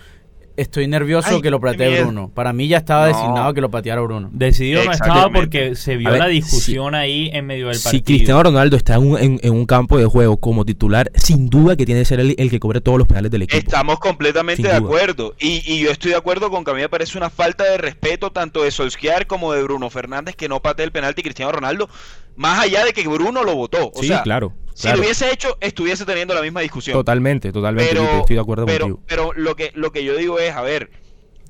estoy 0.61 0.87
nervioso 0.87 1.29
Ay, 1.31 1.41
que 1.41 1.49
lo 1.49 1.59
platee. 1.59 2.01
Bruno. 2.03 2.31
Para 2.33 2.53
mí 2.53 2.67
ya 2.67 2.77
estaba 2.77 3.07
No. 3.09 3.15
designado 3.15 3.53
que 3.53 3.61
lo 3.61 3.69
pateara 3.69 4.01
Bruno. 4.01 4.29
Decidido 4.31 4.83
no 4.83 4.91
estaba 4.91 5.29
porque 5.31 5.75
se 5.75 5.95
vio 5.97 6.09
ver, 6.11 6.19
la 6.19 6.27
discusión 6.27 6.95
ahí 6.95 7.29
en 7.33 7.45
medio 7.45 7.67
del 7.67 7.75
Si 7.75 7.83
partido. 7.83 8.03
Cristiano 8.05 8.43
Ronaldo 8.43 8.75
está 8.77 8.95
en 8.95 9.11
un, 9.11 9.17
en- 9.19 9.39
en 9.43 9.53
un 9.53 9.65
campo 9.65 9.97
de 9.97 10.05
juego 10.05 10.37
como 10.37 10.65
titular, 10.65 11.11
sin 11.15 11.49
duda 11.49 11.75
que 11.75 11.85
tiene 11.85 12.01
que 12.01 12.05
ser 12.05 12.19
el, 12.19 12.35
el 12.37 12.49
que 12.49 12.59
cobre 12.59 12.81
todos 12.81 12.97
los 12.97 13.07
penales 13.07 13.31
del 13.31 13.43
equipo. 13.43 13.57
Estamos 13.57 13.99
completamente 13.99 14.57
Sin 14.61 14.71
de 14.71 14.77
duda. 14.77 14.87
acuerdo. 14.87 15.35
Y, 15.39 15.61
y 15.65 15.79
yo 15.79 15.91
estoy 15.91 16.11
de 16.11 16.17
acuerdo 16.17 16.49
con 16.49 16.63
que 16.63 16.71
a 16.71 16.73
mí 16.73 16.81
me 16.81 16.89
parece 16.89 17.17
una 17.17 17.29
falta 17.29 17.63
de 17.63 17.77
respeto 17.77 18.31
tanto 18.31 18.63
de 18.63 18.71
Solskjaer 18.71 19.27
como 19.27 19.53
de 19.53 19.63
Bruno 19.63 19.89
Fernández 19.89 20.35
que 20.35 20.49
no 20.49 20.61
patee 20.61 20.85
el 20.85 20.91
penalti 20.91 21.23
Cristiano 21.23 21.51
Ronaldo. 21.51 21.89
Más 22.35 22.63
allá 22.63 22.85
de 22.85 22.93
que 22.93 23.05
Bruno 23.07 23.43
lo 23.43 23.55
votó. 23.55 23.91
O 23.93 24.01
sí, 24.01 24.07
sea, 24.07 24.21
claro. 24.23 24.53
Si 24.79 24.83
claro. 24.83 24.99
lo 24.99 25.03
hubiese 25.03 25.29
hecho, 25.29 25.57
estuviese 25.59 26.05
teniendo 26.05 26.33
la 26.33 26.41
misma 26.41 26.61
discusión. 26.61 26.93
Totalmente, 26.93 27.51
totalmente. 27.51 27.93
pero, 27.93 28.19
estoy 28.19 28.37
de 28.37 28.41
acuerdo 28.41 28.65
pero, 28.65 28.85
contigo. 28.85 29.03
pero 29.09 29.33
lo 29.35 29.53
que 29.57 29.73
lo 29.75 29.91
que 29.91 30.05
yo 30.05 30.15
digo 30.15 30.39
es, 30.39 30.55
a 30.55 30.61
ver, 30.61 30.89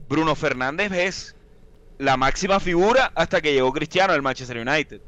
Bruno 0.09 0.33
Fernández 0.33 0.91
es 0.91 1.35
la 1.99 2.17
máxima 2.17 2.59
figura 2.59 3.11
hasta 3.13 3.39
que 3.39 3.53
llegó 3.53 3.71
Cristiano 3.71 4.13
al 4.13 4.23
Manchester 4.23 4.57
United. 4.67 5.01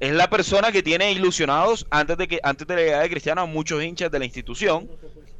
Es 0.00 0.12
la 0.12 0.28
persona 0.28 0.72
que 0.72 0.82
tiene 0.82 1.12
ilusionados 1.12 1.86
antes 1.88 2.16
de 2.16 2.26
que 2.26 2.40
antes 2.42 2.66
de 2.66 2.74
la 2.74 2.80
llegada 2.80 3.02
de 3.04 3.10
Cristiano 3.10 3.42
a 3.42 3.46
muchos 3.46 3.80
hinchas 3.80 4.10
de 4.10 4.18
la 4.18 4.24
institución. 4.24 4.90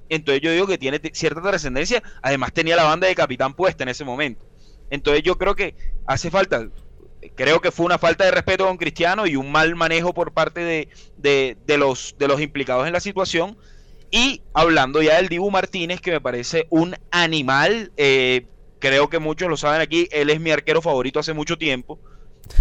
Entonces 0.09 0.41
yo 0.41 0.53
digo 0.53 0.69
que 0.69 0.79
tiene 0.79 1.01
cierta 1.13 1.43
trascendencia. 1.43 2.05
Además 2.23 2.53
tenía 2.53 2.77
la 2.77 2.85
banda 2.85 3.09
de 3.09 3.17
capitán 3.17 3.53
puesta 3.55 3.83
en 3.83 3.89
ese 3.89 4.05
momento. 4.05 4.47
Entonces 4.91 5.25
yo 5.25 5.37
creo 5.39 5.57
que 5.57 5.75
hace 6.07 6.31
falta, 6.31 6.69
creo 7.35 7.61
que 7.61 7.71
fue 7.71 7.87
una 7.87 7.99
falta 7.99 8.25
de 8.25 8.31
respeto 8.31 8.67
con 8.67 8.77
Cristiano 8.77 9.27
y 9.27 9.37
un 9.37 9.51
mal 9.53 9.75
manejo 9.77 10.15
por 10.15 10.33
parte 10.33 10.61
de, 10.61 10.89
de, 11.17 11.57
de 11.67 11.79
los, 11.79 12.15
de 12.19 12.29
los 12.29 12.41
implicados 12.41 12.87
en 12.87 12.93
la 12.93 13.01
situación. 13.01 13.57
Y 14.11 14.43
hablando 14.55 15.03
ya 15.03 15.17
del 15.17 15.29
Dibu 15.29 15.51
Martínez, 15.51 16.01
que 16.01 16.13
me 16.13 16.21
parece 16.21 16.67
un 16.71 16.97
animal, 17.11 17.93
eh, 17.97 18.47
creo 18.79 19.11
que 19.11 19.19
muchos 19.19 19.49
lo 19.49 19.57
saben 19.57 19.81
aquí, 19.81 20.09
él 20.13 20.31
es 20.31 20.41
mi 20.41 20.51
arquero 20.51 20.81
favorito 20.83 21.21
hace 21.21 21.35
mucho 21.35 21.59
tiempo. 21.59 21.99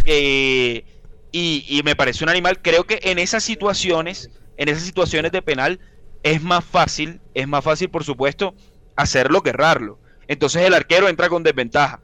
eh, 0.05 0.85
y, 1.31 1.65
y 1.67 1.83
me 1.83 1.95
parece 1.95 2.23
un 2.23 2.29
animal, 2.29 2.61
creo 2.61 2.85
que 2.85 2.99
en 3.03 3.19
esas 3.19 3.43
situaciones, 3.43 4.31
en 4.57 4.69
esas 4.69 4.83
situaciones 4.83 5.31
de 5.31 5.41
penal, 5.41 5.79
es 6.23 6.41
más 6.41 6.65
fácil, 6.65 7.21
es 7.33 7.47
más 7.47 7.63
fácil, 7.63 7.89
por 7.89 8.03
supuesto, 8.03 8.55
hacerlo 8.95 9.43
que 9.43 9.51
errarlo. 9.51 9.99
Entonces 10.27 10.63
el 10.63 10.73
arquero 10.73 11.07
entra 11.09 11.29
con 11.29 11.43
desventaja. 11.43 12.01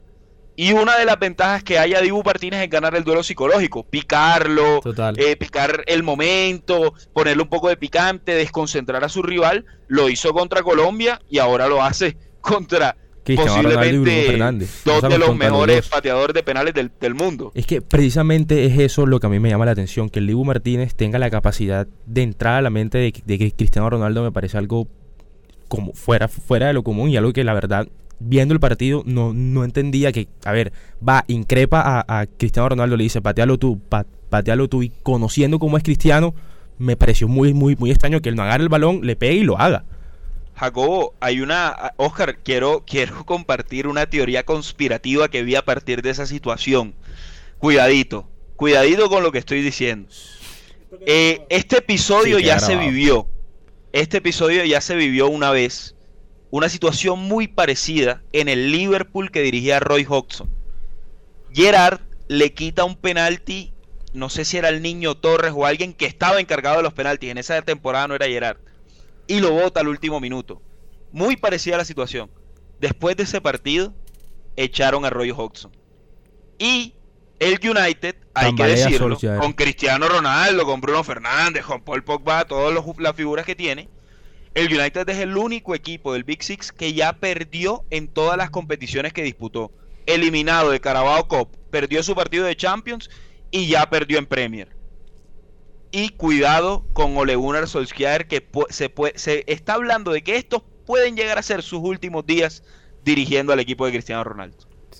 Y 0.56 0.72
una 0.72 0.96
de 0.96 1.04
las 1.04 1.18
ventajas 1.18 1.64
que 1.64 1.78
hay 1.78 1.94
a 1.94 2.00
Dibu 2.00 2.22
Martínez 2.24 2.62
es 2.62 2.70
ganar 2.70 2.94
el 2.94 3.02
duelo 3.02 3.22
psicológico, 3.22 3.84
picarlo, 3.84 4.80
eh, 5.16 5.36
picar 5.36 5.82
el 5.86 6.02
momento, 6.02 6.94
ponerle 7.12 7.42
un 7.42 7.48
poco 7.48 7.68
de 7.68 7.76
picante, 7.76 8.34
desconcentrar 8.34 9.02
a 9.02 9.08
su 9.08 9.22
rival. 9.22 9.64
Lo 9.88 10.08
hizo 10.08 10.32
contra 10.32 10.62
Colombia 10.62 11.20
y 11.28 11.38
ahora 11.38 11.66
lo 11.66 11.82
hace 11.82 12.16
contra 12.40 12.96
posiblemente 13.24 14.38
dos 14.84 15.02
de 15.02 15.18
los 15.18 15.36
mejores 15.36 15.76
dos. 15.76 15.88
pateadores 15.88 16.34
de 16.34 16.42
penales 16.42 16.74
del, 16.74 16.92
del 17.00 17.14
mundo. 17.14 17.52
Es 17.54 17.66
que 17.66 17.80
precisamente 17.80 18.66
es 18.66 18.78
eso 18.78 19.06
lo 19.06 19.18
que 19.18 19.26
a 19.26 19.30
mí 19.30 19.40
me 19.40 19.48
llama 19.48 19.64
la 19.64 19.72
atención, 19.72 20.10
que 20.10 20.18
el 20.18 20.26
Dibu 20.26 20.44
Martínez 20.44 20.94
tenga 20.94 21.18
la 21.18 21.30
capacidad 21.30 21.88
de 22.06 22.22
entrar 22.22 22.54
a 22.54 22.62
la 22.62 22.70
mente 22.70 22.98
de, 22.98 23.14
de 23.24 23.38
que 23.38 23.52
Cristiano 23.52 23.88
Ronaldo 23.88 24.22
me 24.22 24.30
parece 24.30 24.58
algo 24.58 24.88
como 25.68 25.94
fuera, 25.94 26.28
fuera 26.28 26.68
de 26.68 26.74
lo 26.74 26.84
común 26.84 27.10
y 27.10 27.16
algo 27.16 27.32
que 27.32 27.42
la 27.44 27.54
verdad, 27.54 27.88
viendo 28.20 28.54
el 28.54 28.60
partido, 28.60 29.02
no, 29.06 29.32
no 29.34 29.64
entendía 29.64 30.12
que, 30.12 30.28
a 30.44 30.52
ver, 30.52 30.72
va, 31.06 31.24
increpa 31.28 31.80
a, 31.80 32.20
a 32.20 32.26
Cristiano 32.26 32.68
Ronaldo, 32.70 32.96
le 32.96 33.04
dice, 33.04 33.20
patealo 33.22 33.58
tú, 33.58 33.78
pa- 33.88 34.06
patealo 34.30 34.68
tú, 34.68 34.82
y 34.82 34.90
conociendo 35.02 35.58
cómo 35.58 35.76
es 35.76 35.82
Cristiano, 35.82 36.34
me 36.78 36.96
pareció 36.96 37.28
muy, 37.28 37.54
muy, 37.54 37.76
muy 37.76 37.90
extraño 37.90 38.20
que 38.20 38.28
él 38.30 38.36
no 38.36 38.42
agarre 38.42 38.62
el 38.64 38.68
balón, 38.68 39.00
le 39.06 39.16
pegue 39.16 39.34
y 39.34 39.44
lo 39.44 39.58
haga. 39.58 39.84
Jacobo, 40.54 41.14
hay 41.20 41.40
una. 41.40 41.92
Oscar, 41.96 42.38
quiero, 42.42 42.84
quiero 42.86 43.24
compartir 43.26 43.86
una 43.86 44.06
teoría 44.06 44.44
conspirativa 44.44 45.28
que 45.28 45.42
vi 45.42 45.56
a 45.56 45.64
partir 45.64 46.02
de 46.02 46.10
esa 46.10 46.26
situación. 46.26 46.94
Cuidadito, 47.58 48.28
cuidadito 48.56 49.08
con 49.08 49.22
lo 49.22 49.32
que 49.32 49.38
estoy 49.38 49.62
diciendo. 49.62 50.08
Eh, 51.06 51.46
este 51.48 51.78
episodio 51.78 52.38
Sí, 52.38 52.44
ya 52.44 52.58
se 52.58 52.76
vivió. 52.76 53.28
Este 53.92 54.18
episodio 54.18 54.64
ya 54.64 54.80
se 54.80 54.96
vivió 54.96 55.28
una 55.28 55.50
vez. 55.50 55.94
Una 56.54 56.68
situación 56.68 57.18
muy 57.18 57.48
parecida 57.48 58.22
en 58.32 58.48
el 58.48 58.70
Liverpool 58.70 59.32
que 59.32 59.42
dirigía 59.42 59.80
Roy 59.80 60.06
Hodgson. 60.08 60.48
Gerard 61.52 61.98
le 62.28 62.54
quita 62.54 62.84
un 62.84 62.94
penalti. 62.94 63.72
No 64.12 64.28
sé 64.28 64.44
si 64.44 64.56
era 64.56 64.68
el 64.68 64.80
niño 64.80 65.16
Torres 65.16 65.52
o 65.52 65.66
alguien 65.66 65.92
que 65.94 66.06
estaba 66.06 66.38
encargado 66.38 66.76
de 66.76 66.84
los 66.84 66.92
penaltis. 66.92 67.28
En 67.28 67.38
esa 67.38 67.60
temporada 67.62 68.06
no 68.06 68.14
era 68.14 68.26
Gerard 68.26 68.58
y 69.26 69.40
lo 69.40 69.50
bota 69.50 69.80
al 69.80 69.88
último 69.88 70.20
minuto. 70.20 70.62
Muy 71.10 71.36
parecida 71.36 71.74
a 71.74 71.78
la 71.78 71.84
situación. 71.84 72.30
después 72.78 73.16
de 73.16 73.24
ese 73.24 73.40
partido, 73.40 73.92
echaron 74.54 75.04
a 75.04 75.10
Roy 75.10 75.32
Hodgson. 75.32 75.72
Y 76.60 76.94
el 77.40 77.58
United, 77.68 78.14
hay 78.32 78.54
que 78.54 78.62
decirlo, 78.62 79.08
Solskjaer. 79.08 79.40
con 79.40 79.54
Cristiano 79.54 80.06
Ronaldo, 80.06 80.64
con 80.64 80.80
Bruno 80.80 81.02
Fernández, 81.02 81.64
con 81.64 81.82
Paul 81.82 82.04
Pogba, 82.04 82.44
todas 82.44 82.72
las 82.98 83.16
figuras 83.16 83.44
que 83.44 83.56
tiene, 83.56 83.88
el 84.54 84.72
United 84.72 85.08
es 85.08 85.18
el 85.18 85.36
único 85.36 85.74
equipo 85.74 86.12
del 86.12 86.24
Big 86.24 86.42
Six 86.42 86.72
que 86.72 86.92
ya 86.92 87.14
perdió 87.14 87.84
en 87.90 88.08
todas 88.08 88.36
las 88.36 88.50
competiciones 88.50 89.12
que 89.12 89.22
disputó. 89.22 89.72
Eliminado 90.06 90.70
de 90.70 90.80
Carabao 90.80 91.26
Cup, 91.26 91.48
perdió 91.70 92.02
su 92.02 92.14
partido 92.14 92.44
de 92.44 92.56
Champions 92.56 93.10
y 93.50 93.66
ya 93.66 93.88
perdió 93.90 94.18
en 94.18 94.26
Premier. 94.26 94.68
Y 95.90 96.10
cuidado 96.10 96.84
con 96.92 97.16
Ole 97.16 97.36
Gunnar 97.36 97.68
Solskjaer 97.68 98.26
que 98.26 98.46
se, 98.70 98.90
puede, 98.90 99.18
se 99.18 99.44
está 99.46 99.74
hablando 99.74 100.12
de 100.12 100.22
que 100.22 100.36
estos 100.36 100.62
pueden 100.86 101.16
llegar 101.16 101.38
a 101.38 101.42
ser 101.42 101.62
sus 101.62 101.80
últimos 101.80 102.26
días 102.26 102.62
dirigiendo 103.04 103.52
al 103.52 103.60
equipo 103.60 103.86
de 103.86 103.92
Cristiano 103.92 104.24
Ronaldo. 104.24 104.56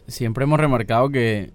Siempre 0.06 0.44
hemos 0.44 0.58
remarcado 0.58 1.10
que, 1.10 1.52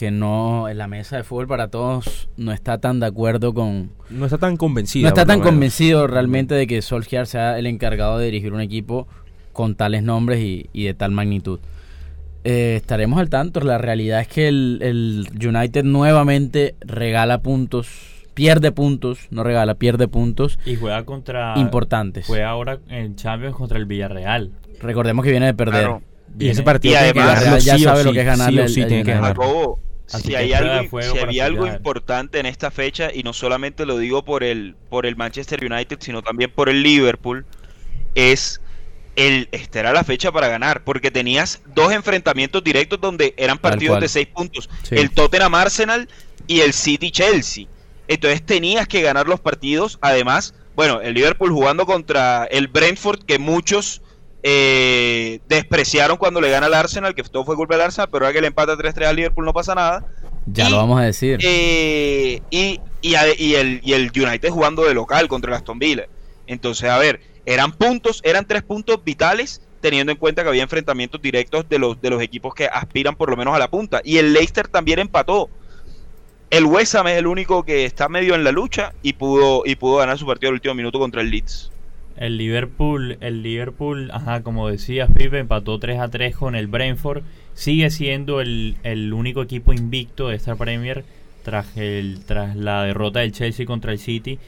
que 0.00 0.10
no, 0.10 0.66
en 0.70 0.78
la 0.78 0.88
mesa 0.88 1.18
de 1.18 1.24
fútbol 1.24 1.46
para 1.46 1.68
todos 1.68 2.30
no 2.38 2.52
está 2.52 2.78
tan 2.78 3.00
de 3.00 3.06
acuerdo 3.06 3.52
con... 3.52 3.90
No 4.08 4.24
está 4.24 4.38
tan 4.38 4.56
convencido. 4.56 5.02
No 5.02 5.08
está 5.08 5.26
tan 5.26 5.40
convencido 5.42 6.06
realmente 6.06 6.54
de 6.54 6.66
que 6.66 6.80
Solskjaer 6.80 7.26
sea 7.26 7.58
el 7.58 7.66
encargado 7.66 8.16
de 8.16 8.24
dirigir 8.24 8.54
un 8.54 8.62
equipo 8.62 9.06
con 9.52 9.74
tales 9.74 10.02
nombres 10.02 10.40
y, 10.40 10.70
y 10.72 10.84
de 10.84 10.94
tal 10.94 11.10
magnitud. 11.10 11.60
Eh, 12.44 12.76
estaremos 12.76 13.20
al 13.20 13.28
tanto. 13.28 13.60
La 13.60 13.76
realidad 13.76 14.20
es 14.22 14.28
que 14.28 14.48
el, 14.48 14.78
el 14.80 15.28
United 15.46 15.84
nuevamente 15.84 16.76
regala 16.80 17.42
puntos, 17.42 17.88
pierde 18.32 18.72
puntos, 18.72 19.26
no 19.30 19.42
regala, 19.44 19.74
pierde 19.74 20.08
puntos 20.08 20.58
Y 20.64 20.76
juega 20.76 21.04
contra. 21.04 21.52
importantes. 21.58 22.26
Juega 22.26 22.48
ahora 22.48 22.78
en 22.88 23.16
Champions 23.16 23.54
contra 23.54 23.76
el 23.76 23.84
Villarreal. 23.84 24.52
Recordemos 24.80 25.22
que 25.26 25.30
viene 25.30 25.44
de 25.44 25.52
perder. 25.54 25.82
Claro. 25.82 26.02
Y 26.38 26.48
ese 26.48 26.62
partido 26.62 26.94
Y 26.94 26.96
tiene 26.96 27.12
que 27.12 27.20
además- 27.20 27.40
ganarlo 27.40 27.58
ya 27.58 27.76
sí 27.76 27.82
sabe 27.84 28.04
lo 28.04 28.12
que 28.14 28.20
es 28.20 28.24
ganarle 28.26 28.68
sí 28.68 28.74
sí 28.74 28.82
al 28.82 28.88
tiene 28.88 29.04
que 29.04 29.12
ganar. 29.12 29.36
Jacobo, 29.36 29.78
Así 30.12 30.28
si 30.28 30.34
hay 30.34 30.52
algo, 30.52 31.00
si 31.02 31.18
había 31.18 31.46
algo 31.46 31.66
importante 31.66 32.38
en 32.38 32.46
esta 32.46 32.70
fecha, 32.70 33.10
y 33.12 33.22
no 33.22 33.32
solamente 33.32 33.86
lo 33.86 33.98
digo 33.98 34.24
por 34.24 34.42
el, 34.42 34.74
por 34.88 35.06
el 35.06 35.16
Manchester 35.16 35.64
United, 35.64 35.98
sino 36.00 36.22
también 36.22 36.50
por 36.50 36.68
el 36.68 36.82
Liverpool, 36.82 37.46
es 38.14 38.60
el 39.16 39.48
esta 39.52 39.80
era 39.80 39.92
la 39.92 40.04
fecha 40.04 40.32
para 40.32 40.48
ganar, 40.48 40.84
porque 40.84 41.10
tenías 41.10 41.60
dos 41.74 41.92
enfrentamientos 41.92 42.62
directos 42.62 43.00
donde 43.00 43.34
eran 43.36 43.58
partidos 43.58 44.00
de 44.00 44.08
seis 44.08 44.26
puntos, 44.28 44.68
Sí. 44.82 44.96
el 44.96 45.10
Tottenham 45.10 45.54
Arsenal 45.54 46.08
y 46.46 46.60
el 46.60 46.72
City 46.72 47.10
Chelsea. 47.10 47.66
Entonces 48.08 48.44
tenías 48.44 48.88
que 48.88 49.02
ganar 49.02 49.28
los 49.28 49.40
partidos, 49.40 49.98
además, 50.00 50.54
bueno, 50.74 51.00
el 51.00 51.14
Liverpool 51.14 51.50
jugando 51.50 51.86
contra 51.86 52.44
el 52.46 52.68
Brentford, 52.68 53.22
que 53.24 53.38
muchos 53.38 54.02
eh, 54.42 55.40
despreciaron 55.48 56.16
cuando 56.16 56.40
le 56.40 56.50
gana 56.50 56.66
al 56.66 56.74
Arsenal, 56.74 57.14
que 57.14 57.22
todo 57.22 57.44
fue 57.44 57.56
culpa 57.56 57.74
del 57.74 57.82
Arsenal, 57.84 58.08
pero 58.10 58.24
ahora 58.24 58.34
que 58.34 58.40
le 58.40 58.46
empata 58.48 58.76
3-3 58.76 59.06
al 59.06 59.16
Liverpool 59.16 59.44
no 59.44 59.52
pasa 59.52 59.74
nada. 59.74 60.04
Ya 60.46 60.68
Y- 60.68 60.70
lo 60.70 60.76
vamos 60.78 61.00
a 61.00 61.04
decir. 61.04 61.38
Eh, 61.42 62.40
y, 62.50 62.80
y 63.02 63.14
el, 63.54 63.80
y 63.82 63.92
el 63.92 64.10
United 64.14 64.48
jugando 64.50 64.84
de 64.84 64.94
local 64.94 65.28
contra 65.28 65.50
el 65.50 65.56
Aston 65.56 65.78
Villa. 65.78 66.06
Entonces, 66.46 66.88
a 66.90 66.98
ver, 66.98 67.20
eran 67.46 67.72
puntos, 67.72 68.20
eran 68.24 68.46
tres 68.46 68.62
puntos 68.62 69.02
vitales, 69.04 69.62
teniendo 69.80 70.12
en 70.12 70.18
cuenta 70.18 70.42
que 70.42 70.48
había 70.48 70.62
enfrentamientos 70.62 71.20
directos 71.22 71.68
de 71.68 71.78
los, 71.78 72.00
de 72.00 72.10
los 72.10 72.20
equipos 72.22 72.54
que 72.54 72.66
aspiran 72.66 73.16
por 73.16 73.30
lo 73.30 73.36
menos 73.36 73.54
a 73.54 73.58
la 73.58 73.68
punta. 73.70 74.00
Y 74.04 74.18
el 74.18 74.32
Leicester 74.32 74.68
también 74.68 74.98
empató. 74.98 75.48
El 76.50 76.64
West 76.64 76.96
Ham 76.96 77.06
es 77.06 77.16
el 77.18 77.28
único 77.28 77.62
que 77.62 77.84
está 77.84 78.08
medio 78.08 78.34
en 78.34 78.42
la 78.42 78.50
lucha 78.50 78.92
y 79.02 79.12
pudo, 79.12 79.62
y 79.64 79.76
pudo 79.76 79.98
ganar 79.98 80.18
su 80.18 80.26
partido 80.26 80.48
al 80.48 80.54
último 80.54 80.74
minuto 80.74 80.98
contra 80.98 81.20
el 81.20 81.30
Leeds. 81.30 81.69
El 82.20 82.36
Liverpool, 82.36 83.16
el 83.22 83.42
Liverpool, 83.42 84.10
ajá, 84.12 84.42
como 84.42 84.68
decías, 84.68 85.08
Pipe, 85.10 85.38
empató 85.38 85.78
3 85.78 86.00
a 86.00 86.08
3 86.10 86.36
con 86.36 86.54
el 86.54 86.66
Brentford. 86.66 87.22
Sigue 87.54 87.88
siendo 87.88 88.42
el, 88.42 88.76
el 88.82 89.14
único 89.14 89.42
equipo 89.42 89.72
invicto 89.72 90.28
de 90.28 90.36
esta 90.36 90.54
Premier 90.54 91.02
tras, 91.42 91.74
el, 91.78 92.20
tras 92.26 92.56
la 92.56 92.84
derrota 92.84 93.20
del 93.20 93.32
Chelsea 93.32 93.64
contra 93.64 93.92
el 93.92 93.98
City. 93.98 94.38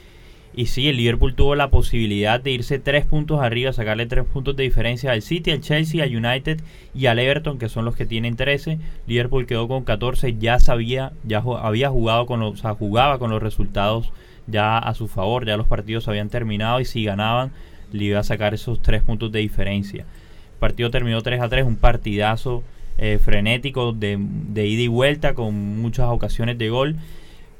Y 0.55 0.67
sí, 0.67 0.87
el 0.87 0.97
Liverpool 0.97 1.33
tuvo 1.33 1.55
la 1.55 1.71
posibilidad 1.71 2.39
de 2.39 2.51
irse 2.51 2.77
3 2.77 3.05
puntos 3.05 3.41
arriba, 3.41 3.73
sacarle 3.73 4.05
3 4.05 4.23
puntos 4.25 4.55
de 4.55 4.61
diferencia 4.61 5.11
al 5.11 5.23
City, 5.23 5.49
al 5.49 5.61
Chelsea, 5.61 6.03
al 6.03 6.15
United 6.15 6.61
y 6.93 7.07
al 7.07 7.17
Everton, 7.17 7.57
que 7.57 7.69
son 7.69 7.85
los 7.85 7.95
que 7.95 8.05
tienen 8.05 8.35
13. 8.35 8.77
Liverpool 9.07 9.47
quedó 9.47 9.67
con 9.67 9.83
14, 9.83 10.37
ya 10.37 10.59
sabía, 10.59 11.11
ya 11.23 11.43
había 11.59 11.89
jugado 11.89 12.27
con 12.27 12.39
los, 12.39 12.61
jugaba 12.61 13.17
con 13.17 13.31
los 13.31 13.41
resultados 13.41 14.11
ya 14.47 14.77
a 14.77 14.93
su 14.93 15.07
favor, 15.07 15.45
ya 15.45 15.57
los 15.57 15.67
partidos 15.67 16.07
habían 16.07 16.29
terminado 16.29 16.79
y 16.79 16.85
si 16.85 17.03
ganaban 17.03 17.51
le 17.91 18.05
iba 18.05 18.19
a 18.19 18.23
sacar 18.23 18.53
esos 18.53 18.81
tres 18.81 19.03
puntos 19.03 19.31
de 19.31 19.39
diferencia. 19.39 20.01
El 20.01 20.59
partido 20.59 20.89
terminó 20.89 21.21
3 21.21 21.41
a 21.41 21.49
3, 21.49 21.65
un 21.65 21.75
partidazo 21.75 22.63
eh, 22.97 23.19
frenético 23.23 23.91
de, 23.91 24.17
de 24.19 24.67
ida 24.67 24.81
y 24.81 24.87
vuelta 24.87 25.33
con 25.33 25.81
muchas 25.81 26.07
ocasiones 26.09 26.57
de 26.57 26.69
gol. 26.69 26.95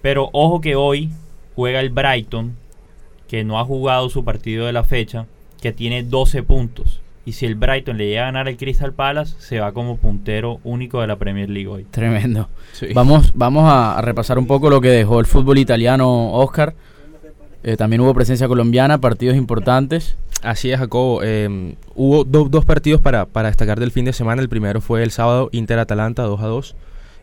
Pero 0.02 0.30
ojo 0.34 0.60
que 0.60 0.76
hoy 0.76 1.10
juega 1.56 1.80
el 1.80 1.90
Brighton, 1.90 2.56
que 3.28 3.44
no 3.44 3.60
ha 3.60 3.66
jugado 3.66 4.10
su 4.10 4.24
partido 4.24 4.66
de 4.66 4.74
la 4.74 4.84
fecha, 4.84 5.28
que 5.62 5.72
tiene 5.72 6.04
12 6.04 6.44
puntos. 6.44 7.02
Y 7.26 7.32
si 7.34 7.46
el 7.46 7.56
Brighton 7.56 7.98
le 7.98 8.08
llega 8.10 8.24
a 8.24 8.26
ganar 8.26 8.48
al 8.48 8.58
Crystal 8.58 8.92
Palace, 8.94 9.36
se 9.40 9.60
va 9.60 9.72
como 9.72 9.96
puntero 9.98 10.60
único 10.66 11.00
de 11.00 11.08
la 11.08 11.16
Premier 11.16 11.50
League 11.50 11.68
hoy. 11.70 11.86
Tremendo. 11.90 12.50
Sí. 12.74 12.88
Vamos, 12.94 13.32
vamos 13.34 13.64
a, 13.72 13.98
a 13.98 14.02
repasar 14.02 14.38
un 14.38 14.46
poco 14.48 14.70
lo 14.70 14.82
que 14.82 14.90
dejó 14.90 15.20
el 15.22 15.26
fútbol 15.26 15.58
italiano, 15.58 16.34
Oscar. 16.34 16.76
Eh, 17.64 17.78
también 17.78 18.02
hubo 18.02 18.14
presencia 18.14 18.48
colombiana, 18.50 18.98
partidos 19.00 19.38
importantes. 19.38 20.18
Así 20.42 20.70
es, 20.72 20.80
Jacobo. 20.80 21.22
Eh, 21.24 21.76
hubo 21.96 22.26
do- 22.26 22.50
dos 22.50 22.66
partidos 22.66 23.00
para, 23.00 23.26
para 23.26 23.48
destacar 23.48 23.80
del 23.80 23.92
fin 23.92 24.04
de 24.04 24.12
semana. 24.12 24.42
El 24.42 24.50
primero 24.50 24.82
fue 24.82 25.02
el 25.04 25.12
sábado, 25.12 25.48
Inter-Atalanta 25.54 26.24
2 26.24 26.42
a 26.42 26.48
2. 26.48 26.76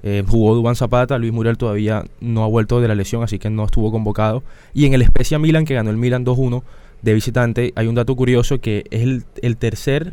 Eh, 0.03 0.25
jugó 0.27 0.55
Dubán 0.55 0.77
Zapata, 0.77 1.19
Luis 1.19 1.31
Muriel 1.31 1.59
todavía 1.59 2.05
no 2.23 2.43
ha 2.43 2.47
vuelto 2.47 2.81
de 2.81 2.89
la 2.89 2.95
lesión, 2.95 3.23
así 3.23 3.39
que 3.39 3.51
no 3.51 3.67
estuvo 3.67 3.93
convocado. 3.93 4.43
Y 4.73 4.87
en 4.87 4.95
el 4.95 5.05
Spezia 5.05 5.39
Milan, 5.39 5.67
que 5.67 5.75
ganó 5.75 5.91
el 5.91 5.99
Milan 5.99 6.25
2-1 6.25 6.63
de 7.03 7.15
visitante, 7.15 7.73
hay 7.77 7.87
un 7.87 7.95
dato 7.95 8.15
curioso 8.17 8.61
que 8.61 8.85
es 8.91 9.03
el, 9.03 9.25
el 9.43 9.57
tercer 9.57 10.13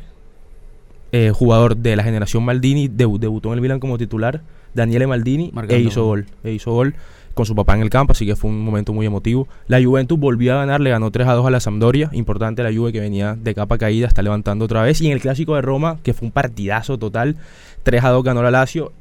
eh, 1.12 1.32
jugador 1.34 1.78
de 1.78 1.96
la 1.96 2.04
generación 2.04 2.44
Maldini, 2.44 2.90
debu- 2.90 3.20
debutó 3.20 3.50
en 3.50 3.56
el 3.56 3.62
Milan 3.62 3.80
como 3.80 3.98
titular, 3.98 4.42
Daniele 4.74 5.08
Maldini, 5.08 5.52
Marcando 5.54 5.76
e 5.76 5.88
hizo 5.88 6.04
gol. 6.06 6.26
E 6.44 6.52
hizo 6.52 6.72
gol 6.72 6.96
con 7.34 7.46
su 7.46 7.56
papá 7.56 7.76
en 7.76 7.82
el 7.82 7.90
campo, 7.90 8.14
así 8.14 8.26
que 8.26 8.36
fue 8.36 8.50
un 8.50 8.60
momento 8.62 8.94
muy 8.94 9.06
emotivo. 9.06 9.48
La 9.68 9.82
Juventus 9.82 10.18
volvió 10.20 10.54
a 10.54 10.58
ganar, 10.58 10.82
le 10.82 10.90
ganó 10.90 11.12
3 11.12 11.28
a 11.28 11.34
2 11.34 11.46
a 11.46 11.52
la 11.52 11.60
Sampdoria, 11.60 12.10
importante 12.14 12.64
la 12.64 12.74
Juve 12.74 12.92
que 12.92 13.00
venía 13.00 13.36
de 13.40 13.54
capa 13.54 13.78
caída, 13.78 14.08
está 14.08 14.22
levantando 14.24 14.66
otra 14.66 14.82
vez. 14.82 15.02
Y 15.02 15.08
en 15.08 15.14
el 15.14 15.22
clásico 15.22 15.56
de 15.56 15.62
Roma, 15.62 15.98
que 16.04 16.14
fue 16.16 16.26
un 16.26 16.32
partidazo 16.32 16.98
total, 16.98 17.38
3 17.84 18.04
a 18.04 18.10
2 18.10 18.24
ganó 18.24 18.42
la 18.42 18.50
Lazio. 18.52 18.92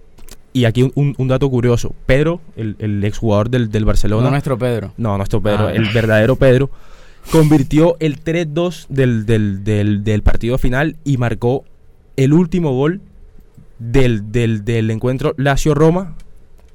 Y 0.52 0.64
aquí 0.66 0.82
un, 0.82 0.92
un- 0.94 1.14
un 1.18 1.28
dato 1.28 1.48
curioso, 1.50 1.94
Pedro, 2.06 2.40
el, 2.56 2.76
el 2.78 3.02
exjugador 3.04 3.48
del, 3.50 3.70
del 3.70 3.84
Barcelona, 3.86 4.24
No 4.24 4.30
nuestro 4.30 4.58
Pedro. 4.58 4.92
no, 4.98 5.16
nuestro 5.16 5.40
Pedro, 5.42 5.68
Ah. 5.68 5.72
el 5.72 5.88
verdadero 5.92 6.36
Pedro, 6.36 6.70
convirtió 7.30 7.96
el 8.00 8.22
3-2 8.22 8.86
del, 8.88 9.26
del, 9.26 9.64
del, 9.64 10.04
del 10.04 10.22
partido 10.22 10.58
final 10.58 10.96
y 11.04 11.16
marcó 11.16 11.64
el 12.16 12.32
último 12.32 12.72
gol 12.72 13.00
del, 13.78 14.32
del, 14.32 14.64
del 14.64 14.90
encuentro 14.90 15.34
Lazio-Roma 15.36 16.14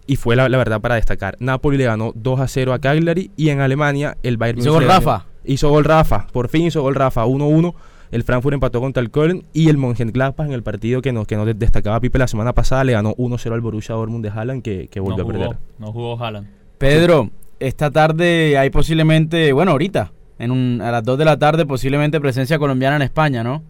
y 0.08 0.18
fue 0.18 0.36
la, 0.36 0.50
la 0.50 0.58
verdad 0.58 0.82
para 0.82 0.96
destacar. 0.96 1.38
Napoli 1.40 1.78
le 1.78 1.86
ganó 1.86 2.14
2-0 2.14 2.74
a 2.74 2.80
Cagliari 2.80 3.32
y 3.38 3.50
en 3.50 3.62
Alemania 3.62 4.18
el 4.24 4.38
Bayern 4.38 4.60
Hizo 4.60 4.74
gol 4.74 4.86
Rafa. 4.86 5.26
Hizo 5.46 5.70
gol 5.70 5.86
Rafa, 5.86 6.28
por 6.32 6.50
fin 6.50 6.66
hizo 6.68 6.82
gol 6.82 6.96
Rafa, 6.96 7.26
1-1. 7.26 7.74
El 8.12 8.24
Frankfurt 8.24 8.54
empató 8.54 8.82
contra 8.82 9.02
el 9.02 9.10
Köln 9.10 9.46
y 9.54 9.70
el 9.70 9.78
Mönchengladbach 9.78 10.46
en 10.46 10.52
el 10.52 10.64
partido 10.64 11.02
que 11.02 11.14
nos, 11.14 11.26
que 11.26 11.38
nos 11.38 11.48
destacaba 11.58 12.00
Pipe 12.02 12.20
la 12.20 12.28
semana 12.28 12.52
pasada 12.54 12.84
le 12.84 12.92
ganó 12.92 13.16
1-0 13.16 13.54
al 13.54 13.62
Borussia 13.62 13.96
Dortmund 13.96 14.24
de 14.24 14.32
Haaland 14.32 14.62
que, 14.62 14.90
que 14.90 15.00
volvió 15.00 15.24
no 15.24 15.30
a 15.30 15.32
perder. 15.32 15.58
no 15.80 15.94
jugó 15.94 16.22
Haaland. 16.22 16.48
Pedro, 16.78 17.30
esta 17.60 17.90
tarde 17.90 18.58
hay 18.58 18.70
posiblemente, 18.70 19.54
bueno, 19.54 19.72
ahorita, 19.72 20.12
en 20.42 20.52
un, 20.52 20.82
a 20.82 20.92
las 20.92 21.04
2 21.04 21.18
de 21.18 21.26
la 21.26 21.38
tarde, 21.38 21.66
posiblemente 21.66 22.20
presencia 22.20 22.58
colombiana 22.60 22.96
en 22.98 23.02
España, 23.04 23.44
¿no? 23.44 23.64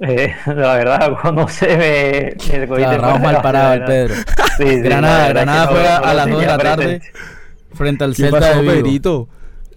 Eh, 0.00 0.34
la 0.46 0.74
verdad, 0.74 1.12
no 1.32 1.46
se 1.48 1.76
ve. 1.76 2.36
me 2.58 2.66
fuera 2.66 2.90
de 2.90 3.18
mal 3.20 3.40
parado 3.42 3.76
la- 3.76 3.86
Pedro. 3.86 4.14
Sí, 4.14 4.24
sí, 4.58 4.64
la 4.76 4.82
Granada, 4.82 5.28
Granada 5.28 5.64
no- 5.66 5.70
juega 5.70 5.98
no 6.00 6.06
a 6.06 6.14
las 6.14 6.28
2 6.30 6.40
de 6.40 6.46
la 6.46 6.58
tarde 6.58 6.84
presente. 6.98 7.12
frente 7.74 8.04
al 8.04 8.10
¿Qué 8.16 8.22
Celta 8.22 8.38
pasó, 8.40 8.54
de 8.56 8.60
Vigo. 8.62 8.72
Pedrito? 8.74 9.28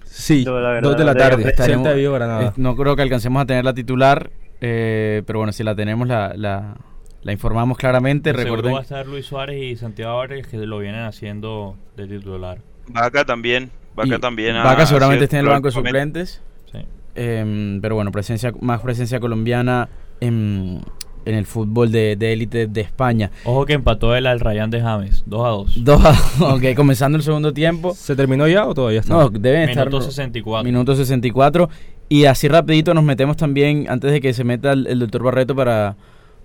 Sí, 0.06 0.44
No, 0.46 0.60
la 0.60 0.70
verdad, 0.70 0.90
2 0.90 0.98
de 0.98 1.04
la 1.06 1.16
tarde. 1.16 1.54
Celta 1.56 1.90
de 1.90 1.96
Vigo, 1.96 2.14
Granada. 2.14 2.44
Eh, 2.48 2.52
No 2.58 2.76
creo 2.76 2.96
que 2.96 3.02
alcancemos 3.04 3.42
a 3.42 3.46
tener 3.46 3.64
la 3.66 3.74
titular, 3.74 4.32
eh, 4.62 5.22
pero 5.28 5.40
bueno, 5.40 5.52
si 5.54 5.64
la 5.64 5.76
tenemos 5.76 6.08
la, 6.08 6.34
la, 6.36 6.76
la 7.22 7.32
informamos 7.32 7.78
claramente. 7.78 8.32
Seguro 8.32 8.44
Recuerden, 8.56 8.74
va 8.76 8.80
a 8.80 8.82
estar 8.82 9.06
Luis 9.06 9.26
Suárez 9.28 9.62
y 9.62 9.76
Santiago 9.76 10.18
Vargas 10.18 10.48
que 10.48 10.58
lo 10.58 10.80
vienen 10.80 11.02
haciendo 11.04 11.76
de 11.96 12.08
titular. 12.08 12.58
Vaca 12.88 13.26
también, 13.26 13.70
Vaca 13.95 14.19
también. 14.19 14.55
Vaca 14.55 14.86
seguramente 14.86 15.23
ha 15.23 15.25
esté 15.25 15.38
en 15.38 15.45
el 15.45 15.51
banco 15.51 15.67
de 15.67 15.71
suplentes. 15.71 16.41
Sí. 16.71 16.79
Em, 17.15 17.79
pero 17.81 17.95
bueno, 17.95 18.12
presencia 18.12 18.53
más 18.60 18.81
presencia 18.81 19.19
colombiana 19.19 19.88
en, 20.19 20.81
en 21.25 21.36
el 21.36 21.45
fútbol 21.45 21.91
de 21.91 22.13
élite 22.19 22.67
de, 22.67 22.81
España. 22.81 23.31
Ojo 23.43 23.65
que 23.65 23.73
empató 23.73 24.15
el 24.15 24.27
al 24.27 24.39
Rayán 24.39 24.69
de 24.69 24.81
James, 24.81 25.23
2 25.25 25.45
a 25.45 25.49
2. 25.49 25.84
Dos, 25.84 26.05
a- 26.05 26.53
ok, 26.53 26.63
comenzando 26.75 27.17
el 27.17 27.23
segundo 27.23 27.53
tiempo. 27.53 27.93
¿Se 27.93 28.15
terminó 28.15 28.47
ya 28.47 28.65
o 28.65 28.73
todavía 28.73 28.99
está? 28.99 29.13
No, 29.13 29.29
deben 29.29 29.69
estar 29.69 29.88
Minuto 29.88 30.05
64. 30.05 30.63
minuto 30.63 30.95
64 30.95 31.69
Y 32.10 32.25
así 32.25 32.47
rapidito 32.47 32.93
nos 32.93 33.03
metemos 33.03 33.38
también, 33.38 33.88
antes 33.89 34.12
de 34.12 34.21
que 34.21 34.34
se 34.34 34.43
meta 34.43 34.73
el, 34.73 34.99
doctor 34.99 35.23
Barreto 35.23 35.55
para, 35.55 35.95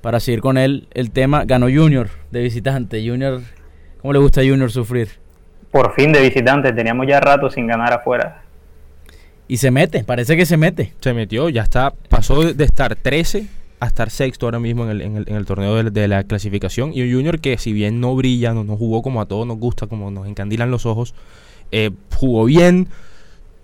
para 0.01 0.21
seguir 0.21 0.41
con 0.41 0.57
él, 0.57 0.89
el 0.93 1.11
tema, 1.11 1.45
ganó 1.45 1.67
Junior 1.67 2.09
de 2.31 2.43
visitante. 2.43 3.07
Junior, 3.07 3.43
¿cómo 4.01 4.13
le 4.13 4.19
gusta 4.19 4.41
a 4.41 4.45
Junior 4.45 4.71
sufrir? 4.71 5.20
Por 5.71 5.95
fin 5.95 6.13
de 6.13 6.21
visitante, 6.21 6.73
teníamos 6.73 7.07
ya 7.07 7.21
rato 7.21 7.51
sin 7.51 7.67
ganar 7.67 7.93
afuera. 7.93 8.43
Y 9.47 9.57
se 9.57 9.71
mete, 9.71 10.05
parece 10.05 10.37
que 10.37 10.47
se 10.47 10.57
mete. 10.57 10.93
Se 11.01 11.13
metió, 11.13 11.49
ya 11.49 11.63
está, 11.63 11.93
pasó 12.09 12.53
de 12.53 12.65
estar 12.65 12.95
13 12.97 13.47
a 13.81 13.87
estar 13.87 14.11
sexto 14.11 14.47
ahora 14.47 14.61
mismo 14.61 14.85
en 14.85 14.91
el, 14.91 15.01
en 15.01 15.17
el, 15.17 15.29
en 15.29 15.37
el 15.37 15.47
torneo 15.47 15.83
de, 15.83 16.09
la 16.09 16.25
clasificación. 16.25 16.93
Y 16.95 17.03
un 17.03 17.13
Junior 17.13 17.41
que 17.41 17.57
si 17.59 17.73
bien 17.73 18.01
no 18.01 18.15
brilla, 18.15 18.53
no, 18.53 18.63
no 18.63 18.77
jugó 18.77 19.03
como 19.03 19.21
a 19.21 19.27
todos 19.27 19.47
nos 19.47 19.59
gusta, 19.59 19.87
como 19.87 20.11
nos 20.11 20.29
encandilan 20.29 20.71
los 20.71 20.87
ojos, 20.87 21.15
eh, 21.73 21.91
jugó 22.15 22.45
bien, 22.45 22.89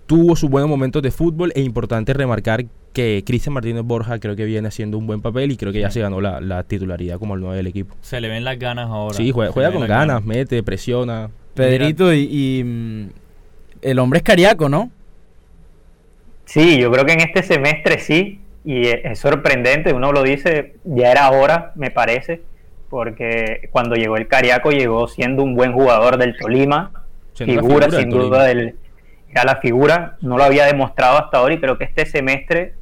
tuvo 0.07 0.35
sus 0.35 0.49
buenos 0.49 0.69
momentos 0.69 1.03
de 1.03 1.11
fútbol 1.11 1.51
e 1.55 1.61
importante 1.61 2.13
remarcar 2.13 2.65
que 2.93 3.23
Cristian 3.25 3.53
Martínez 3.53 3.83
Borja 3.83 4.19
creo 4.19 4.35
que 4.35 4.45
viene 4.45 4.67
haciendo 4.67 4.97
un 4.97 5.05
buen 5.05 5.21
papel 5.21 5.51
y 5.51 5.57
creo 5.57 5.71
que 5.71 5.81
ya 5.81 5.91
se 5.91 5.99
ganó 5.99 6.19
la, 6.19 6.63
titularidad 6.63 7.19
como 7.19 7.35
el 7.35 7.41
nuevo 7.41 7.55
del 7.55 7.67
equipo. 7.67 7.95
Se 8.01 8.19
le 8.19 8.27
ven 8.27 8.43
las 8.43 8.57
ganas 8.57 8.89
ahora. 8.89 9.13
Sí, 9.13 9.31
juega, 9.31 9.71
con 9.71 9.85
ganas, 9.85 10.25
mete, 10.25 10.63
presiona. 10.63 11.29
Pedrito 11.57 12.13
y, 12.13 12.63
mm, 12.63 13.09
el 13.81 13.99
hombre 13.99 14.17
es 14.17 14.23
cariaco, 14.23 14.69
¿no? 14.69 14.91
Sí, 16.45 16.79
yo 16.79 16.91
creo 16.91 17.05
que 17.05 17.13
en 17.13 17.21
este 17.21 17.43
semestre 17.43 17.99
sí, 17.99 18.39
y 18.63 18.87
es 18.87 19.19
sorprendente, 19.19 19.93
uno 19.93 20.11
lo 20.11 20.23
dice, 20.23 20.75
ya 20.85 21.11
era 21.11 21.29
hora, 21.31 21.73
me 21.75 21.91
parece, 21.91 22.41
porque 22.89 23.67
cuando 23.71 23.95
llegó 23.95 24.17
el 24.17 24.27
Cariaco 24.27 24.71
llegó 24.71 25.07
siendo 25.07 25.43
un 25.43 25.55
buen 25.55 25.73
jugador 25.73 26.17
del 26.17 26.37
Tolima, 26.37 26.91
figura, 27.33 27.89
sin 27.91 28.09
duda 28.09 28.43
del, 28.45 28.75
era 29.29 29.43
la 29.43 29.57
figura, 29.57 30.17
no 30.21 30.37
lo 30.37 30.43
había 30.43 30.65
demostrado 30.65 31.17
hasta 31.17 31.37
ahora 31.37 31.55
y 31.55 31.59
creo 31.59 31.77
que 31.77 31.83
este 31.83 32.05
semestre 32.05 32.73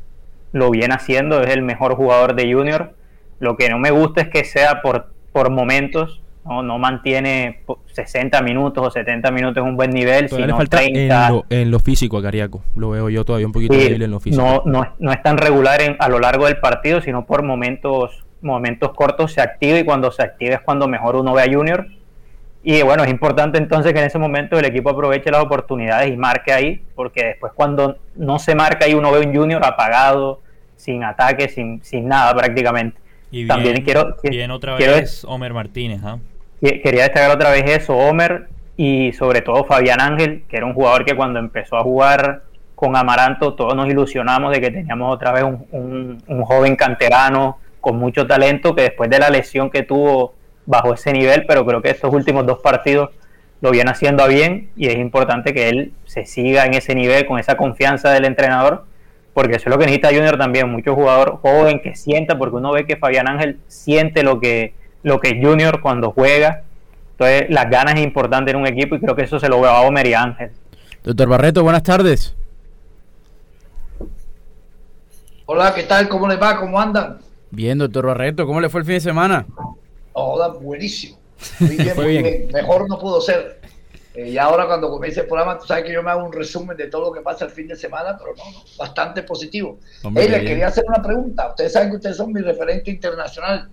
lo 0.52 0.70
viene 0.70 0.94
haciendo, 0.94 1.42
es 1.42 1.50
el 1.50 1.64
mejor 1.64 1.96
jugador 1.96 2.36
de 2.36 2.54
Junior. 2.54 2.94
Lo 3.40 3.58
que 3.58 3.70
no 3.70 3.78
me 3.78 3.92
gusta 3.92 4.22
es 4.22 4.30
que 4.30 4.46
sea 4.46 4.82
por, 4.82 5.12
por 5.34 5.50
momentos, 5.50 6.22
no, 6.46 6.64
no 6.64 6.78
mantiene 6.78 7.62
60 7.88 8.42
minutos 8.42 8.88
o 8.88 8.92
70 8.92 9.32
minutos 9.32 9.62
en 9.62 9.70
un 9.70 9.76
buen 9.76 9.90
nivel, 9.90 10.30
sino 10.30 10.56
falta 10.56 10.78
30. 10.78 11.28
En 11.28 11.34
lo, 11.34 11.46
en 11.50 11.72
lo, 11.72 11.80
físico 11.80 12.18
a 12.18 12.22
Cariaco, 12.22 12.62
lo 12.76 12.92
veo 12.92 13.10
yo 13.10 13.26
todavía 13.26 13.48
un 13.48 13.54
poquito 13.54 13.74
débil 13.74 14.02
en 14.02 14.12
lo 14.12 14.20
físico. 14.20 14.44
No, 14.44 14.62
no, 14.66 14.94
no 15.00 15.12
es 15.12 15.22
tan 15.22 15.38
regular 15.38 15.82
a 16.00 16.10
lo 16.10 16.20
largo 16.20 16.46
del 16.46 16.58
partido, 16.58 17.02
sino 17.02 17.26
por 17.26 17.44
momentos, 17.44 18.26
momentos 18.42 18.92
cortos 18.94 19.34
se 19.34 19.42
activa 19.42 19.80
y 19.80 19.84
cuando 19.84 20.12
se 20.12 20.22
activa 20.22 20.56
es 20.56 20.62
cuando 20.62 20.88
mejor 20.88 21.16
uno 21.16 21.34
ve 21.34 21.42
a 21.42 21.52
Junior 21.52 21.88
y 22.68 22.82
bueno, 22.82 23.04
es 23.04 23.12
importante 23.12 23.60
entonces 23.60 23.94
que 23.94 24.00
en 24.00 24.06
ese 24.06 24.18
momento 24.18 24.58
el 24.58 24.66
equipo 24.66 24.90
aproveche 24.90 25.30
las 25.30 25.44
oportunidades 25.44 26.12
y 26.12 26.18
marque 26.18 26.52
ahí, 26.52 26.82
porque 26.96 27.24
después 27.24 27.54
cuando 27.54 28.00
no 28.16 28.40
se 28.40 28.56
marca 28.56 28.86
ahí 28.86 28.96
uno 28.96 29.12
ve 29.12 29.20
un 29.20 29.36
junior 29.36 29.64
apagado, 29.64 30.42
sin 30.76 31.04
ataque, 31.04 31.48
sin, 31.48 31.84
sin 31.84 32.08
nada 32.08 32.34
prácticamente. 32.34 32.98
Y 33.30 33.46
También 33.46 33.84
quiero, 33.84 34.16
bien 34.24 34.50
otra 34.50 34.74
vez 34.78 35.24
Homer 35.26 35.54
Martínez. 35.54 36.02
¿ah? 36.04 36.18
Quería 36.62 37.04
destacar 37.04 37.32
otra 37.32 37.52
vez 37.52 37.64
eso, 37.68 37.96
Homer, 37.96 38.48
y 38.78 39.14
sobre 39.14 39.42
todo 39.42 39.64
Fabián 39.66 40.02
Ángel, 40.02 40.44
que 40.50 40.58
era 40.58 40.66
un 40.66 40.74
jugador 40.74 41.06
que 41.06 41.16
cuando 41.16 41.40
empezó 41.40 41.78
a 41.78 41.84
jugar 41.84 42.44
con 42.76 42.96
Amaranto 42.96 43.54
todos 43.54 43.74
nos 43.74 43.88
ilusionamos 43.88 44.52
de 44.52 44.60
que 44.60 44.70
teníamos 44.70 45.14
otra 45.14 45.32
vez 45.32 45.44
un, 45.44 46.22
un 46.28 46.44
joven 46.44 46.76
canterano 46.76 47.58
con 47.80 47.98
mucho 47.98 48.28
talento 48.28 48.76
que 48.76 48.82
después 48.82 49.10
de 49.10 49.20
la 49.20 49.30
lesión 49.30 49.70
que 49.70 49.84
tuvo 49.84 50.34
bajo 50.66 50.94
ese 50.94 51.14
nivel, 51.14 51.46
pero 51.48 51.66
creo 51.66 51.82
que 51.82 51.92
estos 51.92 52.14
últimos 52.14 52.46
dos 52.46 52.60
partidos 52.60 53.12
lo 53.62 53.72
viene 53.72 53.92
haciendo 53.92 54.24
a 54.24 54.28
bien 54.28 54.70
y 54.76 54.88
es 54.88 54.98
importante 54.98 55.54
que 55.54 55.70
él 55.70 55.94
se 56.06 56.26
siga 56.26 56.66
en 56.66 56.74
ese 56.74 56.96
nivel 56.96 57.26
con 57.26 57.40
esa 57.40 57.56
confianza 57.56 58.12
del 58.12 58.26
entrenador, 58.26 58.86
porque 59.34 59.56
eso 59.56 59.70
es 59.70 59.74
lo 59.74 59.80
que 59.80 59.86
necesita 59.86 60.10
Junior 60.10 60.38
también, 60.38 60.70
mucho 60.70 60.96
jugador 60.96 61.40
joven 61.42 61.80
que 61.80 61.96
sienta, 61.96 62.38
porque 62.38 62.58
uno 62.58 62.72
ve 62.72 62.86
que 62.86 62.98
Fabián 62.98 63.28
Ángel 63.28 63.60
siente 63.68 64.24
lo 64.24 64.40
que, 64.40 64.74
lo 65.06 65.20
que 65.20 65.30
es 65.30 65.36
Junior 65.40 65.82
cuando 65.82 66.12
juega, 66.12 66.64
entonces 67.12 67.46
las 67.50 67.70
ganas 67.70 67.94
es 67.94 68.02
importante 68.02 68.50
en 68.50 68.58
un 68.58 68.66
equipo 68.66 68.96
y 68.96 69.00
creo 69.00 69.16
que 69.16 69.22
eso 69.22 69.40
se 69.40 69.48
lo 69.48 69.62
veo 69.62 69.70
a 69.70 69.82
Homer 69.82 70.08
y 70.08 70.16
Ángel. 70.16 70.50
Doctor 71.04 71.30
Barreto, 71.30 71.62
buenas 71.62 71.84
tardes. 71.84 72.36
Hola, 75.46 75.76
¿qué 75.76 75.84
tal? 75.84 76.10
¿Cómo 76.10 76.28
les 76.28 76.42
va? 76.42 76.60
¿Cómo 76.60 76.82
andan? 76.82 77.20
Bien, 77.52 77.78
doctor 77.78 78.08
Barreto, 78.08 78.48
¿cómo 78.48 78.60
le 78.60 78.68
fue 78.68 78.80
el 78.80 78.86
fin 78.88 78.96
de 78.96 79.02
semana? 79.02 79.46
Joda, 80.12 80.48
buenísimo. 80.48 81.20
Muy 81.60 81.78
bien, 81.78 81.94
muy 81.96 82.08
bien. 82.08 82.48
Mejor 82.52 82.90
no 82.90 82.98
pudo 82.98 83.22
ser. 83.22 83.62
Eh, 84.16 84.30
y 84.30 84.40
ahora 84.40 84.66
cuando 84.66 84.90
comience 84.90 85.20
el 85.20 85.28
programa, 85.28 85.60
tú 85.60 85.68
sabes 85.68 85.84
que 85.84 85.94
yo 85.94 86.02
me 86.02 86.10
hago 86.10 86.26
un 86.26 86.34
resumen 86.34 86.76
de 86.76 86.88
todo 86.88 87.10
lo 87.10 87.12
que 87.12 87.22
pasa 87.22 87.46
el 87.46 87.52
fin 87.52 87.68
de 87.68 87.76
semana, 87.76 88.18
pero 88.18 88.34
no, 88.36 88.52
no 88.52 88.64
bastante 88.80 89.22
positivo. 89.22 89.78
Hey, 90.16 90.30
le 90.30 90.44
quería 90.44 90.70
hacer 90.70 90.84
una 90.88 91.04
pregunta. 91.04 91.50
Ustedes 91.50 91.74
saben 91.74 91.92
que 91.92 91.98
ustedes 91.98 92.18
son 92.18 92.34
mi 92.34 92.42
referente 92.42 92.90
internacional. 92.90 93.70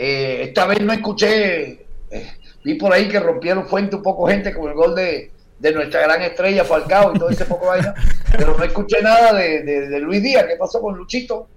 Eh, 0.00 0.44
esta 0.44 0.64
vez 0.64 0.80
no 0.80 0.92
escuché, 0.92 1.86
eh, 2.08 2.26
vi 2.62 2.74
por 2.74 2.92
ahí 2.92 3.08
que 3.08 3.18
rompieron 3.18 3.66
fuente 3.66 3.96
un 3.96 4.02
poco 4.02 4.28
gente 4.28 4.54
con 4.54 4.68
el 4.68 4.76
gol 4.76 4.94
de, 4.94 5.32
de 5.58 5.72
nuestra 5.72 6.02
gran 6.02 6.22
estrella 6.22 6.62
Falcao 6.62 7.16
y 7.16 7.18
todo 7.18 7.30
ese 7.30 7.44
poco 7.46 7.66
vaina, 7.66 7.92
pero 8.38 8.56
no 8.56 8.62
escuché 8.62 9.02
nada 9.02 9.32
de, 9.32 9.64
de, 9.64 9.98
Luis 9.98 10.22
Díaz. 10.22 10.44
¿Qué 10.48 10.54
pasó 10.54 10.80
con 10.80 10.96
Luchito? 10.96 11.48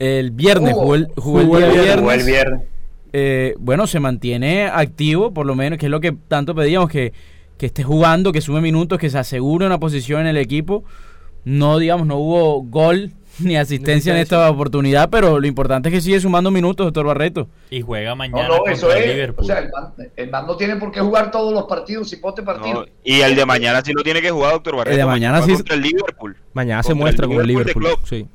El 0.00 0.32
viernes, 0.32 0.74
jugó, 0.74 0.96
el, 0.96 1.04
viernes. 2.24 2.62
Eh, 3.12 3.54
bueno, 3.60 3.86
se 3.86 4.00
mantiene 4.00 4.66
activo, 4.66 5.32
por 5.32 5.46
lo 5.46 5.54
menos, 5.54 5.78
que 5.78 5.86
es 5.86 5.90
lo 5.90 6.00
que 6.00 6.16
tanto 6.26 6.52
pedíamos, 6.52 6.90
que, 6.90 7.12
que 7.56 7.66
esté 7.66 7.84
jugando, 7.84 8.32
que 8.32 8.40
sume 8.40 8.60
minutos, 8.60 8.98
que 8.98 9.08
se 9.08 9.18
asegure 9.18 9.66
una 9.66 9.78
posición 9.78 10.22
en 10.22 10.26
el 10.26 10.36
equipo. 10.38 10.82
No, 11.44 11.78
digamos, 11.78 12.08
no 12.08 12.16
hubo 12.16 12.60
gol 12.64 13.12
ni 13.40 13.56
asistencia 13.56 14.12
en 14.12 14.20
esta 14.20 14.48
oportunidad, 14.50 15.10
pero 15.10 15.40
lo 15.40 15.46
importante 15.46 15.88
es 15.88 15.94
que 15.94 16.00
sigue 16.00 16.20
sumando 16.20 16.50
minutos, 16.50 16.86
doctor 16.86 17.06
Barreto. 17.06 17.48
Y 17.70 17.80
juega 17.80 18.14
mañana. 18.14 18.48
No, 18.48 18.58
no, 18.58 18.66
eso 18.66 18.92
es. 18.92 19.30
O 19.36 19.44
sea, 19.44 19.70
el 20.16 20.30
man, 20.30 20.46
no 20.46 20.56
tiene 20.56 20.76
por 20.76 20.92
qué 20.92 21.00
jugar 21.00 21.30
todos 21.30 21.52
los 21.52 21.64
partidos 21.64 22.12
y 22.12 22.16
pote 22.16 22.42
partido. 22.42 22.86
y 23.02 23.20
el 23.20 23.34
de 23.34 23.46
mañana 23.46 23.82
sí 23.82 23.92
lo 23.92 24.02
tiene 24.02 24.20
que 24.22 24.30
jugar, 24.30 24.52
doctor 24.52 24.76
Barreto. 24.76 24.94
El 24.94 24.98
de 24.98 25.06
mañana 25.06 25.42
sí. 25.42 25.54
Contra 25.54 25.74
el 25.74 25.82
Liverpool. 25.82 26.36
Mañana 26.52 26.82
se 26.82 26.94
muestra 26.94 27.26
con 27.26 27.40
el 27.40 27.46
Liverpool. 27.46 27.86
Sí. 28.04 28.26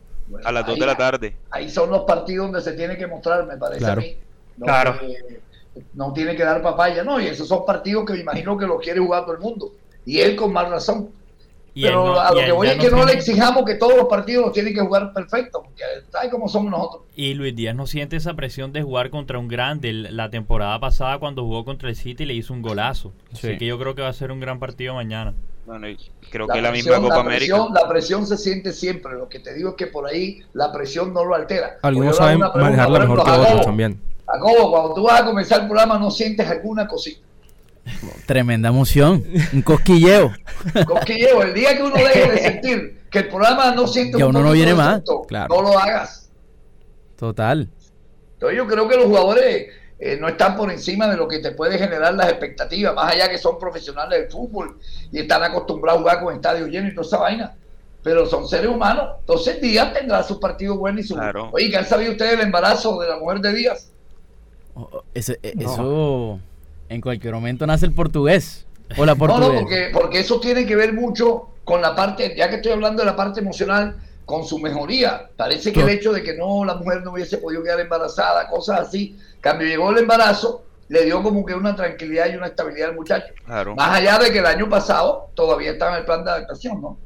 a 0.43 0.51
las 0.51 0.65
2 0.65 0.79
de 0.79 0.85
la 0.85 0.95
tarde. 0.95 1.37
Ahí 1.51 1.69
son 1.69 1.89
los 1.89 2.03
partidos 2.03 2.47
donde 2.47 2.61
se 2.61 2.73
tiene 2.73 2.97
que 2.97 3.07
mostrar, 3.07 3.45
me 3.45 3.57
parece 3.57 3.85
a 3.85 3.95
mí. 3.95 4.15
No, 4.57 4.65
claro. 4.65 4.99
no 5.93 6.11
tiene 6.11 6.35
que 6.35 6.43
dar 6.43 6.61
papaya, 6.61 7.03
no, 7.03 7.19
y 7.21 7.27
esos 7.27 7.47
son 7.47 7.65
partidos 7.65 8.05
que 8.05 8.13
me 8.13 8.19
imagino 8.19 8.57
que 8.57 8.65
los 8.65 8.81
quiere 8.81 8.99
jugar 8.99 9.23
todo 9.23 9.35
el 9.35 9.39
mundo. 9.39 9.73
Y 10.05 10.19
él 10.19 10.35
con 10.35 10.51
más 10.51 10.69
razón. 10.69 11.09
Pero 11.73 12.19
a 12.19 12.31
lo 12.31 12.39
que 12.39 12.51
voy 12.51 12.67
es 12.67 12.77
que 12.77 12.89
no 12.89 13.05
le 13.05 13.13
exijamos 13.13 13.63
que 13.65 13.75
todos 13.75 13.95
los 13.95 14.07
partidos 14.07 14.45
los 14.45 14.53
tienen 14.53 14.73
que 14.73 14.81
jugar 14.81 15.13
perfecto, 15.13 15.61
porque 15.63 15.83
tal 16.11 16.29
como 16.29 16.47
somos 16.47 16.71
nosotros. 16.71 17.03
Y 17.15 17.33
Luis 17.33 17.55
Díaz 17.55 17.75
no 17.75 17.87
siente 17.87 18.15
esa 18.15 18.33
presión 18.33 18.71
de 18.73 18.81
jugar 18.81 19.09
contra 19.09 19.39
un 19.39 19.47
grande. 19.47 19.93
La 19.93 20.29
temporada 20.29 20.79
pasada 20.79 21.19
cuando 21.19 21.43
jugó 21.43 21.65
contra 21.65 21.89
el 21.89 21.95
City 21.95 22.25
le 22.25 22.33
hizo 22.33 22.53
un 22.53 22.61
golazo. 22.61 23.13
Así 23.33 23.57
que 23.57 23.65
yo 23.65 23.77
creo 23.79 23.95
que 23.95 24.01
va 24.01 24.09
a 24.09 24.13
ser 24.13 24.31
un 24.31 24.39
gran 24.39 24.59
partido 24.59 24.93
mañana. 24.93 25.33
Bueno, 25.65 25.87
creo 26.31 26.47
que 26.47 26.61
la 26.61 26.71
misma 26.71 26.99
Copa 26.99 27.19
América. 27.19 27.67
la 27.73 27.87
presión 27.87 28.25
se 28.25 28.37
siente 28.37 28.71
siempre. 28.73 29.13
Lo 29.13 29.29
que 29.29 29.39
te 29.39 29.53
digo 29.53 29.71
es 29.71 29.75
que 29.75 29.87
por 29.87 30.07
ahí 30.07 30.41
la 30.53 30.71
presión 30.71 31.13
no 31.13 31.23
lo 31.23 31.35
altera. 31.35 31.77
Algunos 31.83 32.17
saben 32.17 32.39
manejarla 32.39 32.99
mejor 32.99 33.23
que 33.23 33.31
otros 33.31 33.65
también 33.65 34.09
cuando 34.37 34.93
tú 34.93 35.03
vas 35.03 35.21
a 35.21 35.25
comenzar 35.25 35.61
el 35.61 35.67
programa 35.67 35.97
no 35.97 36.11
sientes 36.11 36.47
alguna 36.47 36.87
cosita. 36.87 37.21
Tremenda 38.25 38.69
emoción, 38.69 39.25
un 39.53 39.61
cosquilleo. 39.61 40.31
Cosquilleo, 40.85 41.41
el 41.43 41.53
día 41.53 41.75
que 41.75 41.83
uno 41.83 41.95
deje 41.95 42.31
de 42.31 42.37
sentir 42.37 42.99
que 43.09 43.19
el 43.19 43.27
programa 43.27 43.71
no 43.73 43.87
siente 43.87 44.19
ya 44.19 44.27
uno 44.27 44.41
no 44.41 44.51
viene 44.51 44.73
más, 44.73 45.01
no 45.05 45.61
lo 45.61 45.77
hagas. 45.77 46.29
Total. 47.17 47.67
Entonces 48.33 48.57
yo 48.57 48.67
creo 48.67 48.87
que 48.87 48.95
los 48.95 49.05
jugadores 49.05 49.67
eh, 49.99 50.17
no 50.19 50.29
están 50.29 50.55
por 50.55 50.71
encima 50.71 51.07
de 51.07 51.17
lo 51.17 51.27
que 51.27 51.39
te 51.39 51.51
puede 51.51 51.77
generar 51.77 52.13
las 52.13 52.29
expectativas, 52.29 52.93
más 52.93 53.11
allá 53.11 53.29
que 53.29 53.37
son 53.37 53.59
profesionales 53.59 54.21
del 54.21 54.31
fútbol 54.31 54.77
y 55.11 55.19
están 55.19 55.43
acostumbrados 55.43 55.99
a 55.99 56.01
jugar 56.01 56.23
con 56.23 56.35
estadios 56.35 56.69
llenos 56.69 56.91
y 56.91 56.95
toda 56.95 57.07
esa 57.07 57.17
vaina. 57.17 57.55
Pero 58.01 58.25
son 58.25 58.47
seres 58.47 58.69
humanos. 58.69 59.17
Entonces 59.19 59.59
Díaz 59.59 59.91
tendrá 59.91 60.23
sus 60.23 60.37
partidos 60.37 60.77
buenos 60.77 61.03
y 61.03 61.07
su... 61.09 61.19
Oye, 61.51 61.69
¿qué 61.69 61.77
han 61.77 61.85
sabido 61.85 62.13
ustedes 62.13 62.31
del 62.31 62.41
embarazo 62.41 62.97
de 62.99 63.09
la 63.09 63.17
mujer 63.17 63.39
de 63.39 63.53
Díaz? 63.53 63.91
Eso, 65.13 65.33
e, 65.43 65.53
eso 65.59 66.39
en 66.89 67.01
cualquier 67.01 67.33
momento 67.33 67.65
nace 67.65 67.85
el 67.85 67.93
portugués. 67.93 68.65
Hola, 68.97 69.15
portugués. 69.15 69.47
No, 69.47 69.53
no, 69.53 69.59
porque, 69.61 69.89
porque 69.93 70.19
eso 70.19 70.39
tiene 70.39 70.65
que 70.65 70.75
ver 70.75 70.93
mucho 70.93 71.49
con 71.63 71.81
la 71.81 71.95
parte, 71.95 72.33
ya 72.35 72.49
que 72.49 72.55
estoy 72.57 72.71
hablando 72.71 73.03
de 73.03 73.05
la 73.05 73.15
parte 73.15 73.39
emocional, 73.39 73.95
con 74.25 74.45
su 74.45 74.59
mejoría. 74.59 75.29
Parece 75.37 75.71
que 75.71 75.81
el 75.81 75.89
hecho 75.89 76.11
de 76.11 76.23
que 76.23 76.35
no, 76.35 76.65
la 76.65 76.75
mujer 76.75 77.03
no 77.03 77.11
hubiese 77.11 77.37
podido 77.37 77.63
quedar 77.63 77.79
embarazada, 77.79 78.47
cosas 78.47 78.81
así, 78.81 79.17
cambio 79.39 79.67
llegó 79.67 79.91
el 79.91 79.99
embarazo, 79.99 80.63
le 80.87 81.05
dio 81.05 81.21
como 81.21 81.45
que 81.45 81.53
una 81.53 81.75
tranquilidad 81.75 82.31
y 82.31 82.35
una 82.35 82.47
estabilidad 82.47 82.89
al 82.89 82.95
muchacho. 82.95 83.33
Más 83.47 83.89
allá 83.97 84.17
de 84.17 84.31
que 84.31 84.39
el 84.39 84.45
año 84.45 84.67
pasado 84.67 85.29
todavía 85.35 85.71
estaba 85.71 85.93
en 85.93 85.99
el 85.99 86.05
plan 86.05 86.23
de 86.23 86.31
adaptación, 86.31 86.81
¿no? 86.81 86.97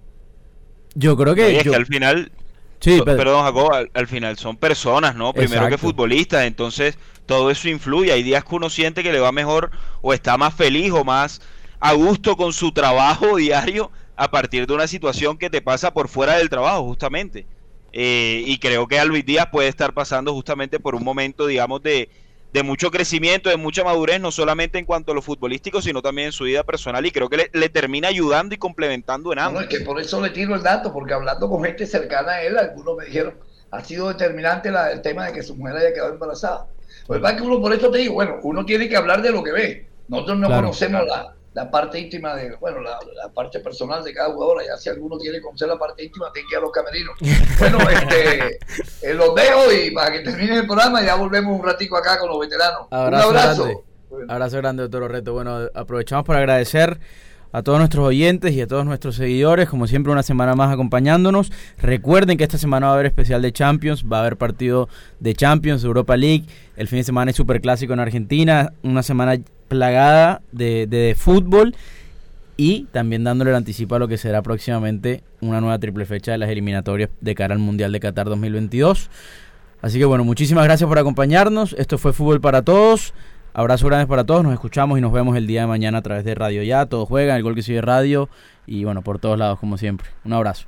Yo 0.95 1.17
creo 1.17 1.35
que... 1.35 1.57
que 1.63 1.75
al 1.75 1.85
final... 1.85 2.31
Sí, 2.79 3.01
perdón, 3.05 3.45
Jacob, 3.45 3.87
al, 3.93 4.07
final 4.07 4.37
son 4.37 4.57
personas, 4.57 5.15
¿no? 5.15 5.31
Primero 5.31 5.69
que 5.69 5.77
futbolistas, 5.77 6.43
entonces 6.43 6.97
todo 7.25 7.51
eso 7.51 7.69
influye. 7.69 8.11
Hay 8.11 8.23
días 8.23 8.43
que 8.43 8.55
uno 8.55 8.69
siente 8.69 9.03
que 9.03 9.11
le 9.11 9.19
va 9.19 9.31
mejor 9.31 9.71
o 10.01 10.13
está 10.13 10.37
más 10.37 10.53
feliz 10.53 10.91
o 10.91 11.03
más 11.03 11.41
a 11.79 11.93
gusto 11.93 12.37
con 12.37 12.53
su 12.53 12.71
trabajo 12.71 13.35
diario. 13.37 13.91
a 14.15 14.29
partir 14.29 14.67
de 14.67 14.73
una 14.73 14.87
situación 14.87 15.37
que 15.37 15.49
te 15.49 15.61
pasa 15.61 15.91
por 15.91 16.07
fuera 16.07 16.37
del 16.37 16.49
trabajo, 16.49 16.83
justamente. 16.83 17.47
Eh, 17.91 18.43
y 18.45 18.57
creo 18.59 18.87
que 18.87 18.99
a 18.99 19.05
Luis 19.05 19.25
Díaz 19.25 19.47
puede 19.51 19.69
estar 19.69 19.93
pasando 19.93 20.33
justamente 20.33 20.79
por 20.79 20.95
un 20.95 21.03
momento, 21.03 21.47
digamos, 21.47 21.81
de, 21.81 22.09
de 22.53 22.61
mucho 22.61 22.91
crecimiento, 22.91 23.49
de 23.49 23.57
mucha 23.57 23.83
madurez, 23.83 24.21
no 24.21 24.31
solamente 24.31 24.77
en 24.77 24.85
cuanto 24.85 25.11
a 25.11 25.15
lo 25.15 25.23
futbolístico, 25.23 25.81
sino 25.81 26.03
también 26.03 26.27
en 26.27 26.31
su 26.31 26.43
vida 26.43 26.63
personal. 26.63 27.03
Y 27.05 27.11
creo 27.11 27.27
que 27.27 27.49
le, 27.51 27.69
termina 27.69 28.09
ayudando 28.09 28.53
y 28.53 28.59
complementando 28.59 29.33
en 29.33 29.39
ambos. 29.39 29.63
No, 29.63 29.67
es 29.67 29.75
que 29.75 29.83
por 29.83 29.99
eso 29.99 30.21
le 30.21 30.29
tiro 30.29 30.53
el 30.53 30.61
dato, 30.61 30.93
porque 30.93 31.15
hablando 31.15 31.49
con 31.49 31.63
gente 31.63 31.87
cercana 31.87 32.33
a 32.33 32.43
él, 32.43 32.57
algunos 32.57 32.95
me 32.95 33.05
dijeron, 33.05 33.33
ha 33.71 33.83
sido 33.83 34.07
determinante 34.09 34.69
el 34.69 35.01
tema 35.01 35.25
de 35.25 35.33
que 35.33 35.41
su 35.41 35.55
mujer 35.55 35.77
haya 35.77 35.93
quedado 35.93 36.13
embarazada. 36.13 36.67
Pues 37.07 37.23
va 37.23 37.35
que 37.35 37.41
uno, 37.43 37.61
por 37.61 37.73
eso 37.73 37.91
te 37.91 37.99
digo, 37.99 38.13
bueno, 38.15 38.37
uno 38.43 38.65
tiene 38.65 38.87
que 38.87 38.95
hablar 38.95 39.21
de 39.21 39.31
lo 39.31 39.43
que 39.43 39.51
ve. 39.51 39.87
Nosotros 40.07 40.37
no 40.37 40.49
conocemos 40.49 41.05
la, 41.05 41.33
la 41.53 41.69
parte 41.69 41.99
íntima 41.99 42.35
de, 42.35 42.55
bueno, 42.55 42.81
la, 42.81 42.99
parte 43.33 43.59
personal 43.59 44.03
de 44.03 44.13
cada 44.13 44.33
jugador. 44.33 44.63
Ya 44.65 44.77
si 44.77 44.89
alguno 44.89 45.17
quiere 45.17 45.41
conocer 45.41 45.67
la 45.67 45.77
parte 45.77 46.03
íntima, 46.03 46.31
tiene 46.33 46.47
que 46.47 46.55
ir 46.55 46.59
a 46.59 46.61
los 46.61 46.71
camerinos. 46.71 47.15
Bueno, 47.59 47.77
este, 47.89 48.59
eh, 49.01 49.13
los 49.13 49.33
dejo 49.35 49.71
y 49.71 49.91
para 49.91 50.11
que 50.11 50.19
termine 50.19 50.57
el 50.57 50.65
programa 50.65 51.01
ya 51.01 51.15
volvemos 51.15 51.57
un 51.57 51.65
ratico 51.65 51.95
acá 51.95 52.17
con 52.19 52.29
los 52.29 52.39
veteranos. 52.39 52.87
un 52.89 52.97
abrazo. 52.97 53.63
Grande. 53.63 54.33
Abrazo 54.33 54.57
grande, 54.57 54.83
doctor 54.83 55.11
Reto. 55.11 55.33
Bueno, 55.33 55.69
aprovechamos 55.73 56.25
para 56.25 56.39
agradecer 56.39 56.99
a 57.53 57.61
todos 57.61 57.77
nuestros 57.77 58.05
oyentes 58.05 58.51
y 58.53 58.61
a 58.61 58.67
todos 58.67 58.83
nuestros 58.83 59.15
seguidores, 59.15 59.69
como 59.69 59.87
siempre 59.87 60.11
una 60.11 60.23
semana 60.23 60.55
más 60.55 60.73
acompañándonos. 60.73 61.51
Recuerden 61.77 62.37
que 62.37 62.43
esta 62.43 62.57
semana 62.57 62.87
va 62.87 62.93
a 62.93 62.95
haber 62.95 63.05
especial 63.05 63.41
de 63.43 63.53
Champions, 63.53 64.03
va 64.11 64.17
a 64.17 64.21
haber 64.21 64.37
partido 64.37 64.89
de 65.19 65.35
Champions, 65.35 65.83
Europa 65.83 66.17
League, 66.17 66.45
el 66.75 66.87
fin 66.87 66.97
de 66.97 67.03
semana 67.03 67.31
es 67.31 67.37
Superclásico 67.37 67.93
en 67.93 67.99
Argentina, 67.99 68.73
una 68.81 69.03
semana 69.03 69.37
plagada 69.67 70.41
de, 70.51 70.87
de, 70.87 71.15
fútbol 71.15 71.75
y 72.57 72.85
también 72.91 73.23
dándole 73.23 73.51
el 73.51 73.55
anticipo 73.55 73.95
a 73.95 73.99
lo 73.99 74.07
que 74.07 74.17
será 74.17 74.41
próximamente 74.41 75.23
una 75.39 75.61
nueva 75.61 75.77
triple 75.77 76.05
fecha 76.05 76.31
de 76.31 76.39
las 76.39 76.49
eliminatorias 76.49 77.11
de 77.21 77.35
cara 77.35 77.53
al 77.53 77.59
Mundial 77.59 77.91
de 77.91 77.99
Qatar 77.99 78.29
2022. 78.29 79.11
Así 79.83 79.99
que 79.99 80.05
bueno, 80.05 80.23
muchísimas 80.23 80.63
gracias 80.63 80.87
por 80.87 80.97
acompañarnos. 80.97 81.75
Esto 81.77 81.99
fue 81.99 82.13
Fútbol 82.13 82.41
para 82.41 82.63
Todos. 82.63 83.13
Abrazo 83.55 83.85
grande 83.85 84.07
para 84.07 84.23
todos, 84.23 84.43
nos 84.43 84.53
escuchamos 84.53 84.97
y 84.97 85.01
nos 85.01 85.11
vemos 85.11 85.37
el 85.37 85.45
día 85.45 85.61
de 85.61 85.67
mañana 85.67 85.99
a 85.99 86.01
través 86.01 86.25
de 86.25 86.33
Radio 86.33 86.63
Ya. 86.63 86.87
Todos 86.87 87.07
juegan, 87.07 87.37
el 87.37 87.43
gol 87.43 87.53
que 87.53 87.61
sigue 87.61 87.81
radio 87.81 88.27
y 88.65 88.83
bueno, 88.83 89.03
por 89.03 89.19
todos 89.19 89.37
lados 89.37 89.59
como 89.59 89.77
siempre. 89.77 90.07
Un 90.25 90.33
abrazo. 90.33 90.65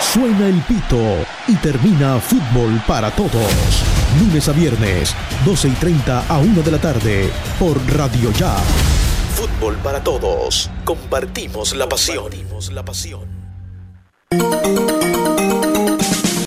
Suena 0.00 0.46
el 0.46 0.60
pito 0.62 1.00
y 1.48 1.56
termina 1.56 2.18
fútbol 2.20 2.80
para 2.86 3.10
todos. 3.10 3.82
Lunes 4.20 4.48
a 4.48 4.52
viernes, 4.52 5.14
12 5.44 5.68
y 5.68 5.72
30 5.72 6.26
a 6.28 6.38
1 6.38 6.62
de 6.62 6.70
la 6.70 6.78
tarde 6.78 7.30
por 7.58 7.78
Radio 7.96 8.30
Ya. 8.32 8.54
Fútbol 9.34 9.76
para 9.76 10.02
todos. 10.02 10.70
Compartimos 10.84 11.74
la 11.74 11.88
pasión. 11.88 12.24
Compartimos 12.24 12.72
la 12.72 12.84
pasión. 12.84 13.26